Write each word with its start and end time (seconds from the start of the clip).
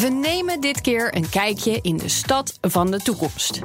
We 0.00 0.08
nemen 0.08 0.60
dit 0.60 0.80
keer 0.80 1.16
een 1.16 1.28
kijkje 1.28 1.78
in 1.82 1.96
de 1.96 2.08
stad 2.08 2.58
van 2.60 2.90
de 2.90 2.98
toekomst. 2.98 3.60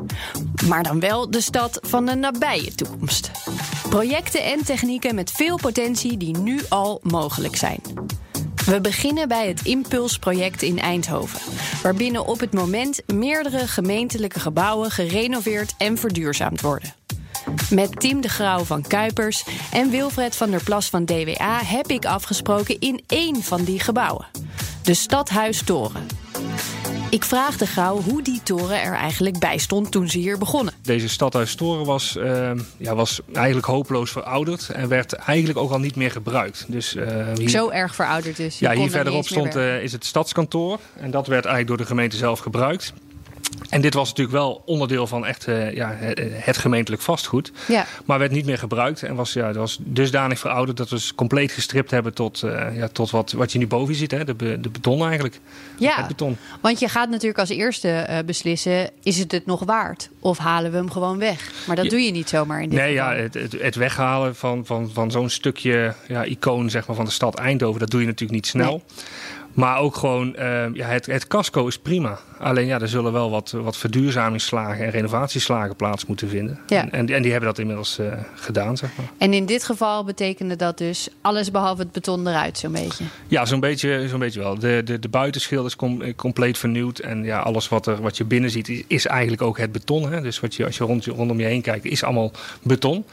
Maar 0.67 0.83
dan 0.83 0.99
wel 0.99 1.31
de 1.31 1.41
stad 1.41 1.79
van 1.81 2.05
de 2.05 2.15
nabije 2.15 2.75
toekomst. 2.75 3.31
Projecten 3.89 4.43
en 4.43 4.63
technieken 4.63 5.15
met 5.15 5.31
veel 5.31 5.57
potentie 5.57 6.17
die 6.17 6.37
nu 6.37 6.61
al 6.69 6.99
mogelijk 7.03 7.55
zijn. 7.55 7.79
We 8.65 8.81
beginnen 8.81 9.27
bij 9.27 9.47
het 9.47 9.61
Impulsproject 9.65 10.61
in 10.61 10.79
Eindhoven, 10.79 11.39
waarbinnen 11.81 12.25
op 12.25 12.39
het 12.39 12.53
moment 12.53 13.01
meerdere 13.13 13.67
gemeentelijke 13.67 14.39
gebouwen 14.39 14.91
gerenoveerd 14.91 15.73
en 15.77 15.97
verduurzaamd 15.97 16.61
worden. 16.61 16.93
Met 17.69 17.99
Tim 17.99 18.21
de 18.21 18.29
Grauw 18.29 18.63
van 18.63 18.81
Kuipers 18.81 19.45
en 19.71 19.89
Wilfred 19.89 20.35
van 20.35 20.49
der 20.49 20.63
Plas 20.63 20.89
van 20.89 21.05
DWA 21.05 21.63
heb 21.63 21.87
ik 21.87 22.05
afgesproken 22.05 22.79
in 22.79 23.03
één 23.07 23.43
van 23.43 23.63
die 23.63 23.79
gebouwen, 23.79 24.25
de 24.83 24.93
Stadhuistoren. 24.93 26.14
Ik 27.15 27.23
vraag 27.23 27.57
de 27.57 27.65
Grauw 27.65 28.01
hoe 28.01 28.21
die 28.21 28.41
toren 28.43 28.81
er 28.81 28.93
eigenlijk 28.93 29.39
bij 29.39 29.57
stond 29.57 29.91
toen 29.91 30.09
ze 30.09 30.17
hier 30.17 30.37
begonnen. 30.37 30.73
Deze 30.81 31.09
stadhuistoren 31.09 31.85
was, 31.85 32.15
uh, 32.15 32.51
ja, 32.77 32.95
was 32.95 33.21
eigenlijk 33.33 33.65
hopeloos 33.65 34.11
verouderd 34.11 34.69
en 34.69 34.87
werd 34.87 35.13
eigenlijk 35.13 35.57
ook 35.57 35.71
al 35.71 35.79
niet 35.79 35.95
meer 35.95 36.11
gebruikt. 36.11 36.65
Dus, 36.67 36.95
uh, 36.95 37.27
hier, 37.33 37.49
Zo 37.49 37.69
erg 37.69 37.95
verouderd 37.95 38.37
dus? 38.37 38.59
Ja, 38.59 38.71
hier 38.71 38.89
verderop 38.89 39.25
stond 39.25 39.55
uh, 39.55 39.83
is 39.83 39.91
het 39.91 40.05
stadskantoor 40.05 40.79
en 40.95 41.11
dat 41.11 41.27
werd 41.27 41.45
eigenlijk 41.45 41.67
door 41.67 41.77
de 41.77 41.85
gemeente 41.85 42.17
zelf 42.17 42.39
gebruikt. 42.39 42.93
En 43.69 43.81
dit 43.81 43.93
was 43.93 44.09
natuurlijk 44.09 44.37
wel 44.37 44.61
onderdeel 44.65 45.07
van 45.07 45.25
echt 45.25 45.47
uh, 45.47 45.73
ja, 45.73 45.95
het 46.33 46.57
gemeentelijk 46.57 47.01
vastgoed. 47.01 47.51
Ja. 47.67 47.85
Maar 48.05 48.19
werd 48.19 48.31
niet 48.31 48.45
meer 48.45 48.57
gebruikt 48.57 49.03
en 49.03 49.15
was, 49.15 49.33
ja, 49.33 49.53
was 49.53 49.77
dusdanig 49.81 50.39
verouderd 50.39 50.77
dat 50.77 50.89
we 50.89 50.95
het 50.95 51.15
compleet 51.15 51.51
gestript 51.51 51.91
hebben 51.91 52.13
tot, 52.13 52.41
uh, 52.41 52.77
ja, 52.77 52.87
tot 52.87 53.09
wat, 53.09 53.31
wat 53.31 53.51
je 53.51 53.57
nu 53.57 53.67
boven 53.67 53.95
ziet. 53.95 54.11
Hè? 54.11 54.23
De, 54.23 54.35
de 54.35 54.69
beton 54.69 55.03
eigenlijk. 55.05 55.39
Ja, 55.77 56.07
beton. 56.07 56.37
want 56.61 56.79
je 56.79 56.87
gaat 56.87 57.09
natuurlijk 57.09 57.39
als 57.39 57.49
eerste 57.49 58.07
uh, 58.09 58.17
beslissen: 58.25 58.89
is 59.03 59.17
het 59.17 59.31
het 59.31 59.45
nog 59.45 59.63
waard? 59.63 60.09
Of 60.19 60.37
halen 60.37 60.71
we 60.71 60.77
hem 60.77 60.91
gewoon 60.91 61.17
weg? 61.17 61.51
Maar 61.67 61.75
dat 61.75 61.89
doe 61.89 62.01
je 62.01 62.11
niet 62.11 62.29
zomaar 62.29 62.61
in 62.61 62.69
dit 62.69 62.79
Nee, 62.79 62.95
geval. 62.95 63.11
ja, 63.11 63.17
het, 63.17 63.33
het, 63.33 63.51
het, 63.61 63.75
weghalen 63.75 64.35
van, 64.35 64.65
van, 64.65 64.89
van 64.93 65.11
zo'n 65.11 65.29
stukje 65.29 65.93
ja, 66.07 66.23
icoon 66.23 66.69
zeg 66.69 66.87
maar, 66.87 66.95
van 66.95 67.05
de 67.05 67.11
stad 67.11 67.35
Eindhoven, 67.35 67.79
dat 67.79 67.89
doe 67.89 67.99
je 67.99 68.05
natuurlijk 68.05 68.33
niet 68.33 68.47
snel. 68.47 68.71
Nee. 68.71 69.05
Maar 69.55 69.79
ook 69.79 69.95
gewoon, 69.95 70.35
uh, 70.39 70.65
ja, 70.73 70.87
het, 70.87 71.05
het 71.05 71.27
casco 71.27 71.67
is 71.67 71.77
prima. 71.77 72.19
Alleen 72.39 72.65
ja, 72.65 72.79
er 72.79 72.87
zullen 72.87 73.11
wel 73.11 73.29
wat, 73.29 73.51
wat 73.51 73.77
verduurzamingsslagen 73.77 74.85
en 74.85 74.91
renovatieslagen 74.91 75.75
plaats 75.75 76.05
moeten 76.05 76.29
vinden. 76.29 76.59
Ja. 76.67 76.81
En, 76.81 76.91
en, 76.91 77.09
en, 77.09 77.21
die 77.21 77.31
hebben 77.31 77.49
dat 77.49 77.59
inmiddels 77.59 77.99
uh, 77.99 78.13
gedaan, 78.35 78.77
zeg 78.77 78.89
maar. 78.97 79.05
En 79.17 79.33
in 79.33 79.45
dit 79.45 79.63
geval 79.63 80.03
betekende 80.03 80.55
dat 80.55 80.77
dus 80.77 81.07
alles 81.21 81.51
behalve 81.51 81.81
het 81.81 81.91
beton 81.91 82.27
eruit, 82.27 82.57
zo'n 82.57 82.71
beetje? 82.71 83.03
Ja, 83.27 83.45
zo'n 83.45 83.59
beetje, 83.59 84.07
zo'n 84.07 84.19
beetje 84.19 84.39
wel. 84.39 84.59
De, 84.59 84.81
de, 84.85 84.99
de 84.99 85.09
buitenschil 85.09 85.65
is 85.65 85.75
com, 85.75 86.15
compleet 86.15 86.57
vernieuwd. 86.57 86.99
En 86.99 87.23
ja, 87.23 87.39
alles 87.39 87.69
wat, 87.69 87.87
er, 87.87 88.01
wat 88.01 88.17
je 88.17 88.25
binnen 88.25 88.49
ziet 88.49 88.69
is, 88.69 88.83
is 88.87 89.05
eigenlijk 89.05 89.41
ook 89.41 89.57
het 89.57 89.71
beton. 89.71 90.11
Hè? 90.11 90.21
Dus 90.21 90.39
wat 90.39 90.55
je, 90.55 90.65
als 90.65 90.77
je 90.77 90.83
rond, 90.83 91.05
rondom 91.05 91.39
je 91.39 91.45
heen 91.45 91.61
kijkt, 91.61 91.85
is 91.85 92.03
allemaal 92.03 92.31
beton. 92.61 93.05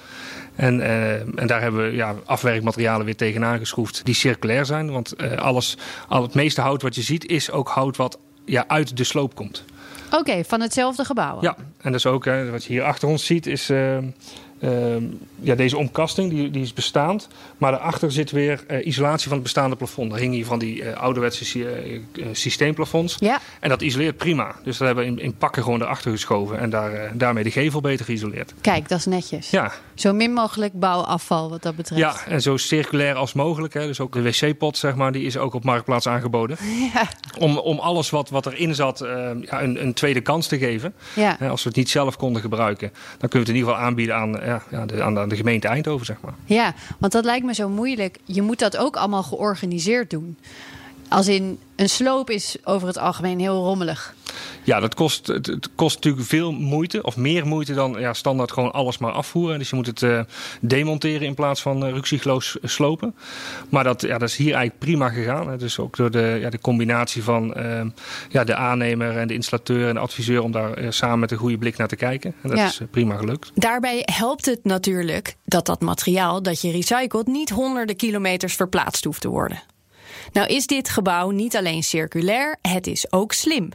En, 0.55 0.79
uh, 0.79 1.13
en 1.13 1.47
daar 1.47 1.61
hebben 1.61 1.91
we 1.91 1.97
ja, 1.97 2.15
afwerkmaterialen 2.25 3.05
weer 3.05 3.17
tegenaan 3.17 3.59
geschroefd 3.59 4.05
die 4.05 4.15
circulair 4.15 4.65
zijn. 4.65 4.91
Want 4.91 5.15
uh, 5.21 5.33
alles, 5.33 5.77
al 6.09 6.23
het 6.23 6.35
meeste 6.35 6.61
hout 6.61 6.83
wat 6.83 6.95
je 6.95 7.03
ziet 7.03 7.27
is 7.27 7.51
ook 7.51 7.69
hout 7.69 7.97
wat 7.97 8.19
ja, 8.45 8.65
uit 8.67 8.97
de 8.97 9.05
sloop 9.05 9.35
komt. 9.35 9.65
Oké, 10.07 10.17
okay, 10.17 10.45
van 10.45 10.61
hetzelfde 10.61 11.05
gebouw? 11.05 11.39
Ja, 11.41 11.57
en 11.57 11.93
dat 11.93 11.95
is 11.95 12.07
ook 12.07 12.25
wat 12.25 12.65
je 12.65 12.73
hier 12.73 12.83
achter 12.83 13.09
ons 13.09 13.27
ziet 13.27 13.47
is... 13.47 13.71
Uh, 14.65 14.71
ja, 15.41 15.55
deze 15.55 15.77
omkasting 15.77 16.31
die, 16.31 16.51
die 16.51 16.63
is 16.63 16.73
bestaand. 16.73 17.29
Maar 17.59 17.73
daarachter 17.73 18.13
zit 18.13 18.31
weer 18.31 18.65
uh, 18.71 18.87
isolatie 18.87 19.25
van 19.25 19.33
het 19.33 19.43
bestaande 19.43 19.77
plafond. 19.77 20.11
Daar 20.11 20.19
hingen 20.19 20.35
hier 20.35 20.47
van 20.47 20.59
die 20.59 20.83
uh, 20.83 20.93
ouderwetse 20.93 21.67
systeemplafonds. 22.33 23.17
Ja. 23.19 23.41
En 23.61 23.69
dat 23.69 23.83
isoleert 23.83 24.17
prima. 24.17 24.55
Dus 24.65 24.77
dat 24.77 24.87
hebben 24.87 25.05
we 25.05 25.11
in, 25.11 25.19
in 25.19 25.35
pakken 25.37 25.63
gewoon 25.63 25.83
erachter 25.83 26.11
geschoven. 26.11 26.59
En 26.59 26.71
daar, 26.71 27.17
daarmee 27.17 27.45
de 27.45 27.51
gevel 27.51 27.81
beter 27.81 28.05
geïsoleerd. 28.05 28.55
Kijk, 28.61 28.89
dat 28.89 28.99
is 28.99 29.05
netjes. 29.05 29.51
Ja. 29.51 29.73
Zo 29.95 30.13
min 30.13 30.33
mogelijk 30.33 30.73
bouwafval 30.73 31.51
wat 31.51 31.63
dat 31.63 31.77
betreft. 31.77 32.01
Ja, 32.01 32.27
en 32.27 32.43
zo 32.43 32.57
circulair 32.57 33.15
als 33.15 33.33
mogelijk. 33.33 33.75
Hè. 33.75 33.87
Dus 33.87 34.01
ook 34.01 34.13
de 34.13 34.23
wc-pot, 34.23 34.77
zeg 34.77 34.95
maar, 34.95 35.13
die 35.13 35.25
is 35.25 35.37
ook 35.37 35.55
op 35.55 35.65
Marktplaats 35.65 36.09
aangeboden. 36.09 36.57
Ja. 36.95 37.09
Om, 37.39 37.59
om 37.59 37.79
alles 37.79 38.11
wat, 38.11 38.31
wat 38.31 38.47
erin 38.47 38.75
zat 38.75 38.99
ja, 39.41 39.63
een, 39.63 39.83
een 39.83 39.95
tweede 39.95 40.21
kans 40.21 40.47
te 40.47 40.59
geven. 40.59 40.95
Ja. 41.15 41.37
als 41.41 41.63
we 41.63 41.69
het 41.69 41.79
niet 41.79 41.91
zelf 41.91 42.17
konden 42.17 42.43
gebruiken, 42.43 42.93
dan 43.19 43.29
kunnen 43.29 43.31
we 43.31 43.39
het 43.39 43.49
in 43.49 43.55
ieder 43.55 43.71
geval 43.71 43.87
aanbieden 43.87 44.17
aan 44.17 44.52
ja, 44.53 44.63
ja, 44.79 44.87
de, 44.87 45.03
aan, 45.03 45.29
de 45.29 45.37
gemeente 45.37 45.69
Eindhoven, 45.69 46.07
zeg 46.07 46.21
maar. 46.21 46.35
Ja, 46.45 46.75
want 46.99 47.13
dat 47.13 47.25
lijkt 47.25 47.47
me 47.47 47.55
zo 47.55 47.69
moeilijk. 47.69 48.19
Je 48.25 48.43
moet 48.43 48.59
dat 48.59 48.77
ook 48.77 48.97
allemaal 48.97 49.23
georganiseerd 49.23 50.11
doen. 50.11 50.39
Als 51.09 51.29
in 51.29 51.59
een 51.77 51.89
sloop 51.89 52.31
is 52.31 52.57
over 52.65 52.87
het 52.87 52.99
algemeen 52.99 53.41
heel 53.41 53.65
rommelig. 53.65 54.15
Ja, 54.63 54.81
dat 54.81 54.95
kost, 54.95 55.27
het, 55.27 55.47
het, 55.47 55.69
kost 55.75 55.95
natuurlijk 55.95 56.27
veel 56.27 56.53
moeite, 56.53 57.03
of 57.03 57.17
meer 57.17 57.47
moeite 57.47 57.75
dan 57.75 57.97
ja, 57.99 58.13
standaard 58.13 58.53
gewoon 58.53 58.73
alles 58.73 58.99
maar 58.99 59.13
afvoeren. 59.13 59.59
Dus 59.59 59.71
je 59.71 59.77
moet 59.77 59.87
het 59.87 60.03
uh, 60.03 60.21
demonteren 60.61 61.27
in 61.27 61.35
plaats 61.35 61.63
van 61.63 61.87
uh, 61.87 61.93
ruksigloos 61.93 62.57
slopen. 62.63 63.15
Maar 63.69 63.85
dat, 63.85 64.01
ja, 64.01 64.19
dat 64.19 64.29
is 64.29 64.37
hier 64.37 64.55
eigenlijk 64.55 64.79
prima 64.79 65.09
gegaan. 65.09 65.49
Hè. 65.49 65.57
Dus 65.57 65.79
ook 65.79 65.97
door 65.97 66.11
de, 66.11 66.39
ja, 66.41 66.51
de 66.51 66.61
combinatie 66.61 67.23
van 67.23 67.55
uh, 67.57 67.81
ja, 68.29 68.45
de 68.45 68.55
aannemer 68.55 69.17
en 69.17 69.29
de 69.29 69.35
installateur 69.35 69.89
en 69.89 69.95
de 69.95 70.01
adviseur 70.01 70.43
om 70.43 70.53
daar 70.53 70.93
samen 70.93 71.19
met 71.19 71.31
een 71.31 71.39
goede 71.39 71.59
blik 71.59 71.77
naar 71.77 71.89
te 71.89 71.97
kijken. 71.97 72.35
En 72.43 72.49
dat 72.49 72.59
ja. 72.59 72.67
is 72.67 72.81
prima 72.91 73.17
gelukt. 73.17 73.51
Daarbij 73.55 74.03
helpt 74.05 74.47
het 74.47 74.65
natuurlijk 74.65 75.37
dat 75.45 75.67
dat 75.67 75.81
materiaal 75.81 76.43
dat 76.43 76.61
je 76.61 76.71
recycelt 76.71 77.27
niet 77.27 77.51
honderden 77.51 77.97
kilometers 77.97 78.55
verplaatst 78.55 79.05
hoeft 79.05 79.21
te 79.21 79.29
worden. 79.29 79.63
Nou 80.33 80.47
is 80.47 80.67
dit 80.67 80.89
gebouw 80.89 81.31
niet 81.31 81.57
alleen 81.57 81.83
circulair, 81.83 82.59
het 82.63 82.87
is 82.87 83.13
ook 83.13 83.33
slim. 83.33 83.71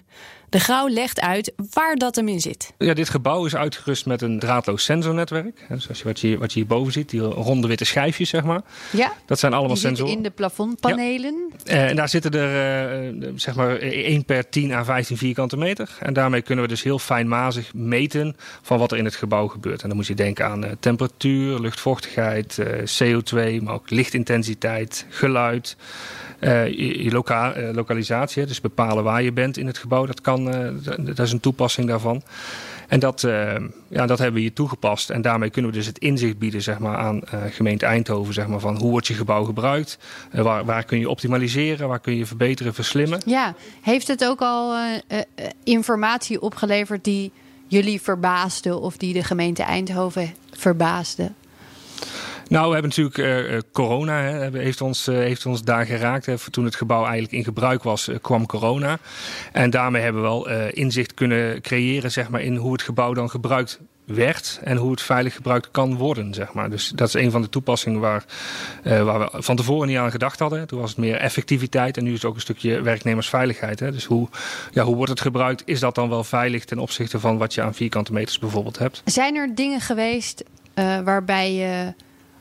De 0.49 0.59
Grauw 0.59 0.87
legt 0.87 1.21
uit 1.21 1.53
waar 1.73 1.95
dat 1.95 2.15
hem 2.15 2.27
in 2.27 2.39
zit. 2.39 2.73
Ja, 2.77 2.93
dit 2.93 3.09
gebouw 3.09 3.45
is 3.45 3.55
uitgerust 3.55 4.05
met 4.05 4.21
een 4.21 4.39
draadloos 4.39 4.83
sensornetwerk. 4.83 5.65
Zoals 5.77 6.03
wat 6.03 6.19
je, 6.19 6.37
wat 6.37 6.53
je 6.53 6.59
hierboven 6.59 6.93
ziet, 6.93 7.09
die 7.09 7.19
ronde 7.19 7.67
witte 7.67 7.85
schijfjes, 7.85 8.29
zeg 8.29 8.43
maar. 8.43 8.61
Ja, 8.91 9.13
dat 9.25 9.39
zijn 9.39 9.53
allemaal 9.53 9.73
die 9.73 9.83
sensoren. 9.83 10.13
in 10.13 10.23
de 10.23 10.29
plafondpanelen. 10.29 11.51
Ja. 11.63 11.73
Uh, 11.73 11.89
en 11.89 11.95
daar 11.95 12.09
zitten 12.09 12.31
er 12.31 13.13
uh, 13.13 13.31
zeg 13.35 13.55
maar 13.55 13.77
1 13.77 14.25
per 14.25 14.49
10 14.49 14.73
à 14.73 14.83
15 14.83 15.17
vierkante 15.17 15.57
meter. 15.57 15.97
En 15.99 16.13
daarmee 16.13 16.41
kunnen 16.41 16.63
we 16.63 16.69
dus 16.69 16.83
heel 16.83 16.99
fijnmazig 16.99 17.73
meten 17.73 18.35
van 18.61 18.79
wat 18.79 18.91
er 18.91 18.97
in 18.97 19.05
het 19.05 19.15
gebouw 19.15 19.47
gebeurt. 19.47 19.81
En 19.81 19.87
dan 19.87 19.97
moet 19.97 20.07
je 20.07 20.15
denken 20.15 20.45
aan 20.45 20.65
uh, 20.65 20.71
temperatuur, 20.79 21.59
luchtvochtigheid, 21.59 22.59
CO2, 23.03 23.61
maar 23.61 23.73
ook 23.73 23.89
lichtintensiteit, 23.89 25.05
geluid. 25.09 25.75
Uh, 26.39 26.67
je, 26.67 27.23
uh, 27.57 27.69
lokalisatie, 27.73 28.45
dus 28.45 28.61
bepalen 28.61 29.03
waar 29.03 29.23
je 29.23 29.31
bent 29.31 29.57
in 29.57 29.67
het 29.67 29.77
gebouw, 29.77 30.05
dat 30.05 30.21
kan, 30.21 30.55
uh, 30.55 30.69
dat 30.99 31.19
is 31.19 31.31
een 31.31 31.39
toepassing 31.39 31.87
daarvan. 31.87 32.21
En 32.87 32.99
dat, 32.99 33.21
ja, 33.87 34.05
dat 34.05 34.17
hebben 34.17 34.33
we 34.33 34.39
hier 34.39 34.53
toegepast. 34.53 35.09
En 35.09 35.21
daarmee 35.21 35.49
kunnen 35.49 35.71
we 35.71 35.77
dus 35.77 35.85
het 35.85 35.97
inzicht 35.97 36.37
bieden 36.37 36.61
zeg 36.61 36.79
maar, 36.79 36.97
aan 36.97 37.21
gemeente 37.49 37.85
Eindhoven. 37.85 38.33
Zeg 38.33 38.47
maar, 38.47 38.59
van 38.59 38.77
hoe 38.77 38.91
wordt 38.91 39.07
je 39.07 39.13
gebouw 39.13 39.43
gebruikt? 39.43 39.97
waar, 40.31 40.65
waar 40.65 40.83
kun 40.83 40.99
je 40.99 41.09
optimaliseren? 41.09 41.87
Waar 41.87 41.99
kun 41.99 42.15
je 42.15 42.25
verbeteren, 42.25 42.73
verslimmen? 42.73 43.21
Ja, 43.25 43.55
heeft 43.81 44.07
het 44.07 44.25
ook 44.25 44.41
al 44.41 44.75
informatie 45.63 46.41
opgeleverd 46.41 47.03
die 47.03 47.31
jullie 47.67 48.01
verbaasde 48.01 48.77
of 48.77 48.97
die 48.97 49.13
de 49.13 49.23
gemeente 49.23 49.63
Eindhoven 49.63 50.33
verbaasde? 50.51 51.31
Nou, 52.49 52.67
we 52.67 52.73
hebben 52.73 52.91
natuurlijk 52.95 53.51
uh, 53.51 53.59
corona, 53.71 54.21
hè, 54.21 54.59
heeft, 54.59 54.81
ons, 54.81 55.07
uh, 55.07 55.15
heeft 55.15 55.45
ons 55.45 55.63
daar 55.63 55.85
geraakt. 55.85 56.25
Hè. 56.25 56.35
Toen 56.51 56.65
het 56.65 56.75
gebouw 56.75 57.03
eigenlijk 57.03 57.33
in 57.33 57.43
gebruik 57.43 57.83
was, 57.83 58.09
kwam 58.21 58.45
corona. 58.45 58.97
En 59.51 59.69
daarmee 59.69 60.01
hebben 60.01 60.21
we 60.21 60.27
wel 60.27 60.49
inzicht 60.69 61.13
kunnen 61.13 61.61
creëren 61.61 62.11
zeg 62.11 62.29
maar, 62.29 62.41
in 62.41 62.55
hoe 62.55 62.71
het 62.71 62.81
gebouw 62.81 63.13
dan 63.13 63.29
gebruikt 63.29 63.79
werd 64.05 64.59
en 64.63 64.77
hoe 64.77 64.91
het 64.91 65.01
veilig 65.01 65.33
gebruikt 65.35 65.71
kan 65.71 65.95
worden. 65.95 66.33
Zeg 66.33 66.53
maar. 66.53 66.69
Dus 66.69 66.89
dat 66.89 67.07
is 67.07 67.13
een 67.13 67.31
van 67.31 67.41
de 67.41 67.49
toepassingen 67.49 67.99
waar, 67.99 68.25
waar 68.83 69.19
we 69.19 69.29
van 69.31 69.55
tevoren 69.55 69.87
niet 69.87 69.97
aan 69.97 70.11
gedacht 70.11 70.39
hadden. 70.39 70.67
Toen 70.67 70.79
was 70.79 70.89
het 70.89 70.99
meer 70.99 71.15
effectiviteit 71.15 71.97
en 71.97 72.03
nu 72.03 72.09
is 72.09 72.15
het 72.15 72.25
ook 72.25 72.35
een 72.35 72.41
stukje 72.41 72.81
werknemersveiligheid. 72.81 73.79
Hè. 73.79 73.91
Dus 73.91 74.05
hoe, 74.05 74.27
ja, 74.71 74.83
hoe 74.83 74.95
wordt 74.95 75.11
het 75.11 75.21
gebruikt? 75.21 75.61
Is 75.65 75.79
dat 75.79 75.95
dan 75.95 76.09
wel 76.09 76.23
veilig 76.23 76.65
ten 76.65 76.79
opzichte 76.79 77.19
van 77.19 77.37
wat 77.37 77.53
je 77.53 77.61
aan 77.61 77.73
vierkante 77.73 78.13
meters 78.13 78.39
bijvoorbeeld 78.39 78.77
hebt? 78.77 79.01
Zijn 79.05 79.35
er 79.35 79.55
dingen 79.55 79.81
geweest 79.81 80.43
waarbij 81.03 81.53
je 81.53 81.93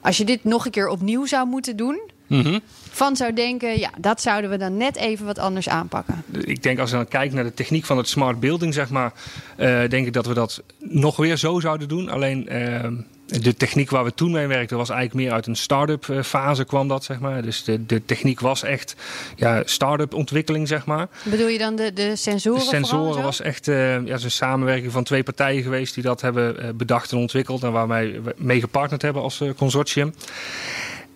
als 0.06 0.16
je 0.16 0.24
dit 0.24 0.44
nog 0.44 0.64
een 0.64 0.70
keer 0.70 0.88
opnieuw 0.88 1.26
zou 1.26 1.48
moeten 1.48 1.76
doen, 1.76 2.00
mhm. 2.26 2.58
van 2.90 3.16
zou 3.16 3.32
denken, 3.32 3.78
ja, 3.78 3.90
dat 3.98 4.20
zouden 4.20 4.50
we 4.50 4.56
dan 4.56 4.76
net 4.76 4.96
even 4.96 5.26
wat 5.26 5.38
anders 5.38 5.68
aanpakken? 5.68 6.22
Ik 6.30 6.62
denk 6.62 6.78
als 6.78 6.90
je 6.90 6.96
dan 6.96 7.08
kijkt 7.08 7.34
naar 7.34 7.44
de 7.44 7.54
techniek 7.54 7.84
van 7.84 7.96
het 7.96 8.08
smart 8.08 8.40
building, 8.40 8.74
zeg 8.74 8.90
maar, 8.90 9.12
uh, 9.56 9.88
denk 9.88 10.06
ik 10.06 10.12
dat 10.12 10.26
we 10.26 10.34
dat 10.34 10.62
nog 10.78 11.16
weer 11.16 11.36
zo 11.36 11.60
zouden 11.60 11.88
doen. 11.88 12.08
Alleen 12.08 12.48
uh, 12.52 12.84
de 13.26 13.54
techniek 13.54 13.90
waar 13.90 14.04
we 14.04 14.14
toen 14.14 14.30
mee 14.30 14.46
werkten 14.46 14.76
was 14.76 14.88
eigenlijk 14.88 15.20
meer 15.26 15.34
uit 15.34 15.46
een 15.46 15.56
start-up 15.56 16.08
eh, 16.08 16.22
fase 16.22 16.64
kwam 16.64 16.88
dat, 16.88 17.04
zeg 17.04 17.18
maar. 17.18 17.42
Dus 17.42 17.64
de, 17.64 17.86
de 17.86 18.04
techniek 18.04 18.40
was 18.40 18.62
echt 18.62 18.96
ja, 19.36 19.62
start-up 19.64 20.14
ontwikkeling, 20.14 20.68
zeg 20.68 20.86
maar. 20.86 21.08
Bedoel 21.22 21.48
je 21.48 21.58
dan 21.58 21.76
de, 21.76 21.92
de 21.92 22.16
sensoren? 22.16 22.60
De 22.60 22.66
sensoren 22.66 23.22
was 23.22 23.40
echt 23.40 23.68
uh, 23.68 24.06
ja, 24.06 24.16
een 24.22 24.30
samenwerking 24.30 24.92
van 24.92 25.04
twee 25.04 25.22
partijen 25.22 25.62
geweest 25.62 25.94
die 25.94 26.02
dat 26.02 26.20
hebben 26.20 26.64
uh, 26.64 26.70
bedacht 26.74 27.12
en 27.12 27.18
ontwikkeld 27.18 27.62
en 27.62 27.72
waarmee 27.72 28.20
we 28.20 28.34
mee 28.36 28.60
gepartnerd 28.60 29.02
hebben 29.02 29.22
als 29.22 29.42
consortium. 29.56 30.14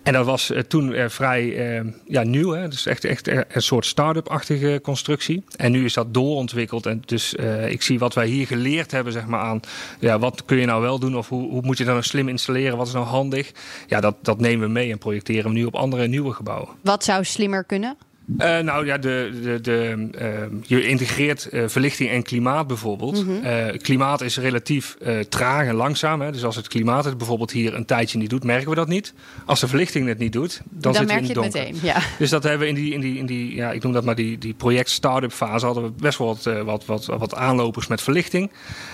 En 0.03 0.13
dat 0.13 0.25
was 0.25 0.51
eh, 0.51 0.59
toen 0.59 0.91
uh, 0.91 1.09
vrij 1.09 1.75
uh, 1.79 1.91
ja, 2.05 2.23
nieuw. 2.23 2.51
Hè? 2.51 2.67
Dus 2.67 2.85
echt, 2.85 3.05
echt 3.05 3.27
een 3.27 3.45
soort 3.61 3.85
start-up-achtige 3.85 4.79
constructie. 4.83 5.43
En 5.55 5.71
nu 5.71 5.85
is 5.85 5.93
dat 5.93 6.13
doorontwikkeld. 6.13 6.85
En 6.85 7.03
dus 7.05 7.33
ik 7.67 7.81
zie 7.81 7.99
wat 7.99 8.13
wij 8.13 8.27
hier 8.27 8.47
geleerd 8.47 8.91
hebben 8.91 9.13
zeg 9.13 9.25
maar, 9.25 9.39
aan 9.39 9.59
ja, 9.99 10.19
wat 10.19 10.45
kun 10.45 10.57
je 10.57 10.65
nou 10.65 10.81
wel 10.81 10.99
doen 10.99 11.17
of 11.17 11.29
hoe, 11.29 11.49
hoe 11.49 11.61
moet 11.61 11.77
je 11.77 11.83
dat 11.83 11.93
nou 11.93 12.05
slim 12.05 12.27
installeren, 12.27 12.77
wat 12.77 12.87
is 12.87 12.93
nou 12.93 13.05
handig. 13.05 13.51
Ja, 13.87 13.99
dat, 13.99 14.15
dat 14.21 14.39
nemen 14.39 14.67
we 14.67 14.73
mee 14.73 14.91
en 14.91 14.97
projecteren 14.97 15.51
we 15.51 15.57
nu 15.57 15.65
op 15.65 15.75
andere 15.75 16.07
nieuwe 16.07 16.33
gebouwen. 16.33 16.69
Wat 16.81 17.03
zou 17.03 17.23
slimmer 17.23 17.63
kunnen? 17.63 17.97
Uh, 18.37 18.59
nou 18.59 18.85
ja, 18.85 18.97
de, 18.97 19.39
de, 19.43 19.61
de, 19.61 20.07
uh, 20.21 20.59
je 20.61 20.87
integreert 20.87 21.47
uh, 21.51 21.63
verlichting 21.67 22.09
en 22.09 22.23
klimaat 22.23 22.67
bijvoorbeeld. 22.67 23.25
Mm 23.25 23.41
-hmm. 23.43 23.77
klimaat 23.77 24.21
is 24.21 24.37
relatief 24.37 24.97
traag 25.29 25.67
en 25.67 25.75
langzaam. 25.75 26.21
Hè? 26.21 26.31
Dus 26.31 26.43
als 26.43 26.55
het 26.55 26.67
klimaat 26.67 27.05
het 27.05 27.17
bijvoorbeeld 27.17 27.51
hier 27.51 27.73
een 27.73 27.85
tijdje 27.85 28.17
niet 28.17 28.29
doet, 28.29 28.43
merken 28.43 28.69
we 28.69 28.75
dat 28.75 28.87
niet. 28.87 29.13
Als 29.45 29.59
de 29.59 29.67
verlichting 29.67 30.07
het 30.07 30.17
niet 30.17 30.33
doet, 30.33 30.61
dan, 30.69 30.81
dan 30.81 30.93
zitten 30.93 31.15
we 31.15 31.21
in 31.21 31.27
het 31.27 31.35
donker. 31.35 31.61
Meteen, 31.61 31.79
ja. 31.81 32.01
Dus 32.17 32.29
dat 32.29 32.43
hebben 32.43 32.61
we 32.61 32.67
in 32.67 32.75
die, 32.75 32.93
in 32.93 32.99
die, 32.99 33.17
in 33.17 33.25
die 33.25 33.55
ja, 33.55 33.71
ik 33.71 33.83
noem 33.83 33.93
dat 33.93 34.03
maar 34.03 34.15
die, 34.15 34.37
die 34.37 34.53
project 34.53 34.89
start-up 34.89 35.31
fase, 35.31 35.65
hadden 35.65 35.83
we 35.83 35.91
best 35.97 36.17
wel 36.17 36.27
wat, 36.27 36.63
wat, 36.65 36.85
wat, 36.85 37.05
wat 37.05 37.35
aanlopers 37.35 37.87
met 37.87 38.01
verlichting. 38.01 38.51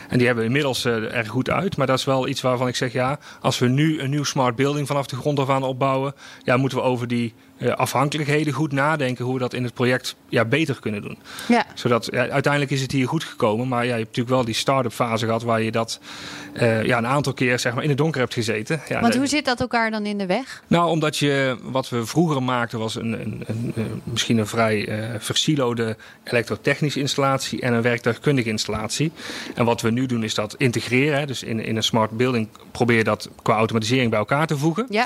En 0.09 0.17
die 0.17 0.25
hebben 0.25 0.43
we 0.43 0.49
inmiddels 0.49 0.85
erg 0.85 1.27
goed 1.27 1.49
uit. 1.49 1.77
Maar 1.77 1.87
dat 1.87 1.97
is 1.97 2.05
wel 2.05 2.27
iets 2.27 2.41
waarvan 2.41 2.67
ik 2.67 2.75
zeg, 2.75 2.93
ja, 2.93 3.19
als 3.41 3.59
we 3.59 3.67
nu 3.67 3.99
een 3.99 4.09
nieuw 4.09 4.23
smart 4.23 4.55
building 4.55 4.87
vanaf 4.87 5.07
de 5.07 5.15
grond 5.15 5.39
af 5.39 5.49
aan 5.49 5.63
opbouwen, 5.63 6.13
ja, 6.43 6.57
moeten 6.57 6.77
we 6.77 6.83
over 6.83 7.07
die 7.07 7.33
uh, 7.57 7.71
afhankelijkheden 7.71 8.53
goed 8.53 8.71
nadenken 8.71 9.25
hoe 9.25 9.33
we 9.33 9.39
dat 9.39 9.53
in 9.53 9.63
het 9.63 9.73
project 9.73 10.15
ja, 10.29 10.45
beter 10.45 10.79
kunnen 10.79 11.01
doen. 11.01 11.17
Ja. 11.47 11.65
Zodat 11.73 12.07
ja, 12.11 12.27
uiteindelijk 12.27 12.71
is 12.71 12.81
het 12.81 12.91
hier 12.91 13.07
goed 13.07 13.23
gekomen, 13.23 13.67
maar 13.67 13.85
ja, 13.85 13.91
je 13.91 13.97
hebt 13.97 14.07
natuurlijk 14.07 14.35
wel 14.35 14.45
die 14.45 14.53
start-up 14.53 14.91
fase 14.91 15.25
gehad 15.25 15.43
waar 15.43 15.61
je 15.61 15.71
dat 15.71 15.99
uh, 16.53 16.83
ja, 16.83 16.97
een 16.97 17.07
aantal 17.07 17.33
keer 17.33 17.59
zeg 17.59 17.73
maar, 17.73 17.83
in 17.83 17.89
het 17.89 17.97
donker 17.97 18.19
hebt 18.19 18.33
gezeten. 18.33 18.81
Ja, 18.87 19.01
Want 19.01 19.15
hoe 19.15 19.27
zit 19.27 19.45
dat 19.45 19.59
elkaar 19.59 19.91
dan 19.91 20.05
in 20.05 20.17
de 20.17 20.25
weg? 20.25 20.63
Nou, 20.67 20.89
omdat 20.89 21.17
je 21.17 21.57
wat 21.61 21.89
we 21.89 22.05
vroeger 22.05 22.43
maakten 22.43 22.79
was 22.79 22.95
een, 22.95 23.21
een, 23.21 23.43
een, 23.45 23.71
een 23.75 24.01
misschien 24.03 24.37
een 24.37 24.47
vrij 24.47 24.87
uh, 24.87 25.15
versilode 25.19 25.97
elektrotechnische 26.23 26.99
installatie 26.99 27.61
en 27.61 27.73
een 27.73 27.81
werktuigkundige 27.81 28.49
installatie. 28.49 29.11
En 29.55 29.65
wat 29.65 29.81
we 29.81 29.91
nu 29.91 30.05
doen 30.05 30.23
is 30.23 30.33
dat 30.33 30.55
integreren. 30.57 31.19
Hè, 31.19 31.25
dus 31.25 31.43
in, 31.43 31.59
in 31.59 31.75
een 31.75 31.83
smart 31.83 32.11
building 32.11 32.47
probeer 32.71 32.97
je 32.97 33.03
dat 33.03 33.29
qua 33.41 33.55
automatisering 33.55 34.09
bij 34.09 34.19
elkaar 34.19 34.47
te 34.47 34.57
voegen. 34.57 34.85
Ja. 34.89 35.05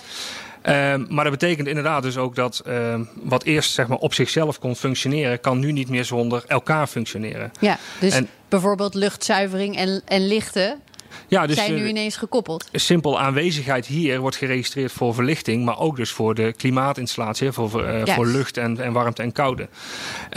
Um, 0.66 1.06
maar 1.10 1.24
dat 1.24 1.40
betekent 1.40 1.68
inderdaad 1.68 2.04
dus 2.04 2.18
ook 2.18 2.36
dat 2.36 2.64
um, 2.68 3.10
wat 3.24 3.44
eerst 3.44 3.72
zeg 3.72 3.88
maar, 3.88 3.98
op 3.98 4.14
zichzelf 4.14 4.60
kon 4.60 4.76
functioneren, 4.76 5.40
kan 5.40 5.60
nu 5.60 5.72
niet 5.72 5.90
meer 5.90 6.06
zonder 6.06 6.44
elkaar 6.48 6.88
functioneren. 6.88 7.52
Ja, 7.60 7.78
dus 8.00 8.14
en, 8.14 8.28
bijvoorbeeld 8.50 8.94
luchtzuivering 8.94 9.78
en, 9.78 10.02
en 10.06 10.28
lichten. 10.28 10.82
Ja, 11.28 11.48
dus, 11.48 11.56
zijn 11.56 11.76
nu 11.76 11.84
eh, 11.84 11.90
ineens 11.90 12.16
gekoppeld. 12.16 12.70
Simpel 12.72 13.20
aanwezigheid 13.20 13.86
hier 13.86 14.20
wordt 14.20 14.36
geregistreerd 14.36 14.92
voor 14.92 15.14
verlichting, 15.14 15.66
maar 15.66 15.80
ook 15.80 15.96
dus 15.96 16.12
voor 16.12 16.36
de 16.36 16.54
klimaatinstallatie, 16.58 17.52
voor, 17.52 17.86
uh, 17.86 18.16
voor 18.16 18.28
lucht 18.28 18.58
en, 18.58 18.80
en 18.80 18.94
warmte 18.94 19.22
en 19.22 19.32
koude. 19.32 19.68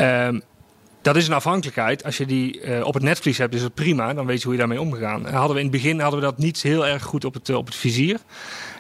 Um, 0.00 0.42
dat 1.04 1.16
is 1.16 1.26
een 1.26 1.34
afhankelijkheid. 1.34 2.04
Als 2.04 2.16
je 2.16 2.26
die 2.26 2.60
uh, 2.60 2.86
op 2.86 2.94
het 2.94 3.02
netvlies 3.02 3.38
hebt, 3.38 3.54
is 3.54 3.62
het 3.62 3.74
prima. 3.74 4.14
Dan 4.14 4.26
weet 4.26 4.38
je 4.38 4.44
hoe 4.44 4.52
je 4.52 4.58
daarmee 4.58 4.80
omgegaan. 4.80 5.26
Hadden 5.26 5.52
we 5.52 5.62
in 5.62 5.68
het 5.68 5.82
begin 5.82 6.00
hadden 6.00 6.20
we 6.20 6.26
dat 6.26 6.38
niet 6.38 6.62
heel 6.62 6.86
erg 6.86 7.02
goed 7.02 7.24
op 7.24 7.34
het, 7.34 7.50
op 7.50 7.66
het 7.66 7.74
vizier. 7.74 8.18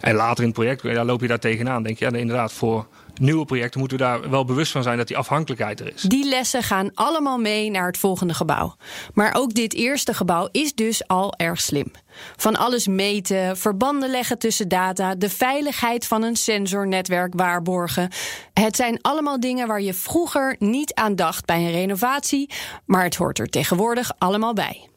En 0.00 0.14
later 0.14 0.38
in 0.38 0.44
het 0.44 0.58
project, 0.58 0.82
daar 0.82 1.04
loop 1.04 1.20
je 1.20 1.26
daar 1.26 1.38
tegenaan. 1.38 1.82
Denk 1.82 1.98
je, 1.98 2.04
ja, 2.04 2.16
inderdaad, 2.16 2.52
voor 2.52 2.86
nieuwe 3.20 3.44
projecten 3.44 3.80
moeten 3.80 3.98
we 3.98 4.04
daar 4.04 4.30
wel 4.30 4.44
bewust 4.44 4.72
van 4.72 4.82
zijn 4.82 4.98
dat 4.98 5.08
die 5.08 5.16
afhankelijkheid 5.16 5.80
er 5.80 5.92
is. 5.94 6.02
Die 6.02 6.28
lessen 6.28 6.62
gaan 6.62 6.90
allemaal 6.94 7.38
mee 7.38 7.70
naar 7.70 7.86
het 7.86 7.98
volgende 7.98 8.34
gebouw. 8.34 8.76
Maar 9.14 9.34
ook 9.36 9.54
dit 9.54 9.74
eerste 9.74 10.14
gebouw 10.14 10.48
is 10.52 10.74
dus 10.74 11.06
al 11.06 11.34
erg 11.36 11.60
slim. 11.60 11.90
Van 12.36 12.56
alles 12.56 12.86
meten, 12.86 13.56
verbanden 13.56 14.10
leggen 14.10 14.38
tussen 14.38 14.68
data, 14.68 15.14
de 15.14 15.30
veiligheid 15.30 16.06
van 16.06 16.22
een 16.22 16.36
sensornetwerk 16.36 17.34
waarborgen. 17.36 18.10
Het 18.52 18.76
zijn 18.76 18.98
allemaal 19.00 19.40
dingen 19.40 19.66
waar 19.66 19.82
je 19.82 19.94
vroeger 19.94 20.56
niet 20.58 20.94
aan 20.94 21.16
dacht 21.16 21.44
bij 21.44 21.56
een 21.56 21.72
renovatie, 21.72 22.50
maar 22.86 23.04
het 23.04 23.16
hoort 23.16 23.38
er 23.38 23.48
tegenwoordig 23.48 24.12
allemaal 24.18 24.52
bij. 24.52 24.88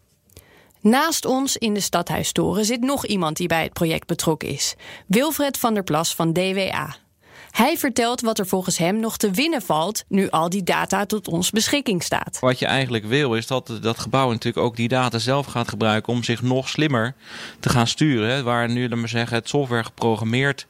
Naast 0.81 1.25
ons 1.25 1.57
in 1.57 1.73
de 1.73 1.79
stadhuistoren 1.79 2.65
zit 2.65 2.81
nog 2.81 3.05
iemand 3.05 3.37
die 3.37 3.47
bij 3.47 3.63
het 3.63 3.73
project 3.73 4.07
betrokken 4.07 4.49
is: 4.49 4.75
Wilfred 5.07 5.57
van 5.57 5.73
der 5.73 5.83
Plas 5.83 6.15
van 6.15 6.33
DWA. 6.33 6.95
Hij 7.51 7.77
vertelt 7.77 8.21
wat 8.21 8.39
er 8.39 8.47
volgens 8.47 8.77
hem 8.77 8.99
nog 8.99 9.17
te 9.17 9.31
winnen 9.31 9.61
valt 9.61 10.03
nu 10.07 10.29
al 10.29 10.49
die 10.49 10.63
data 10.63 11.05
tot 11.05 11.27
ons 11.27 11.51
beschikking 11.51 12.03
staat. 12.03 12.38
Wat 12.39 12.59
je 12.59 12.65
eigenlijk 12.65 13.05
wil 13.05 13.35
is 13.35 13.47
dat 13.47 13.71
dat 13.81 13.99
gebouw 13.99 14.29
natuurlijk 14.29 14.65
ook 14.65 14.75
die 14.75 14.88
data 14.88 15.17
zelf 15.17 15.45
gaat 15.45 15.67
gebruiken 15.67 16.13
om 16.13 16.23
zich 16.23 16.41
nog 16.41 16.69
slimmer 16.69 17.15
te 17.59 17.69
gaan 17.69 17.88
sturen. 17.88 18.44
Waar 18.44 18.69
nu, 18.69 18.81
laten 18.81 19.01
we 19.01 19.07
zeggen, 19.07 19.38
het 19.38 19.49
software 19.49 19.83
geprogrammeerd 19.83 20.67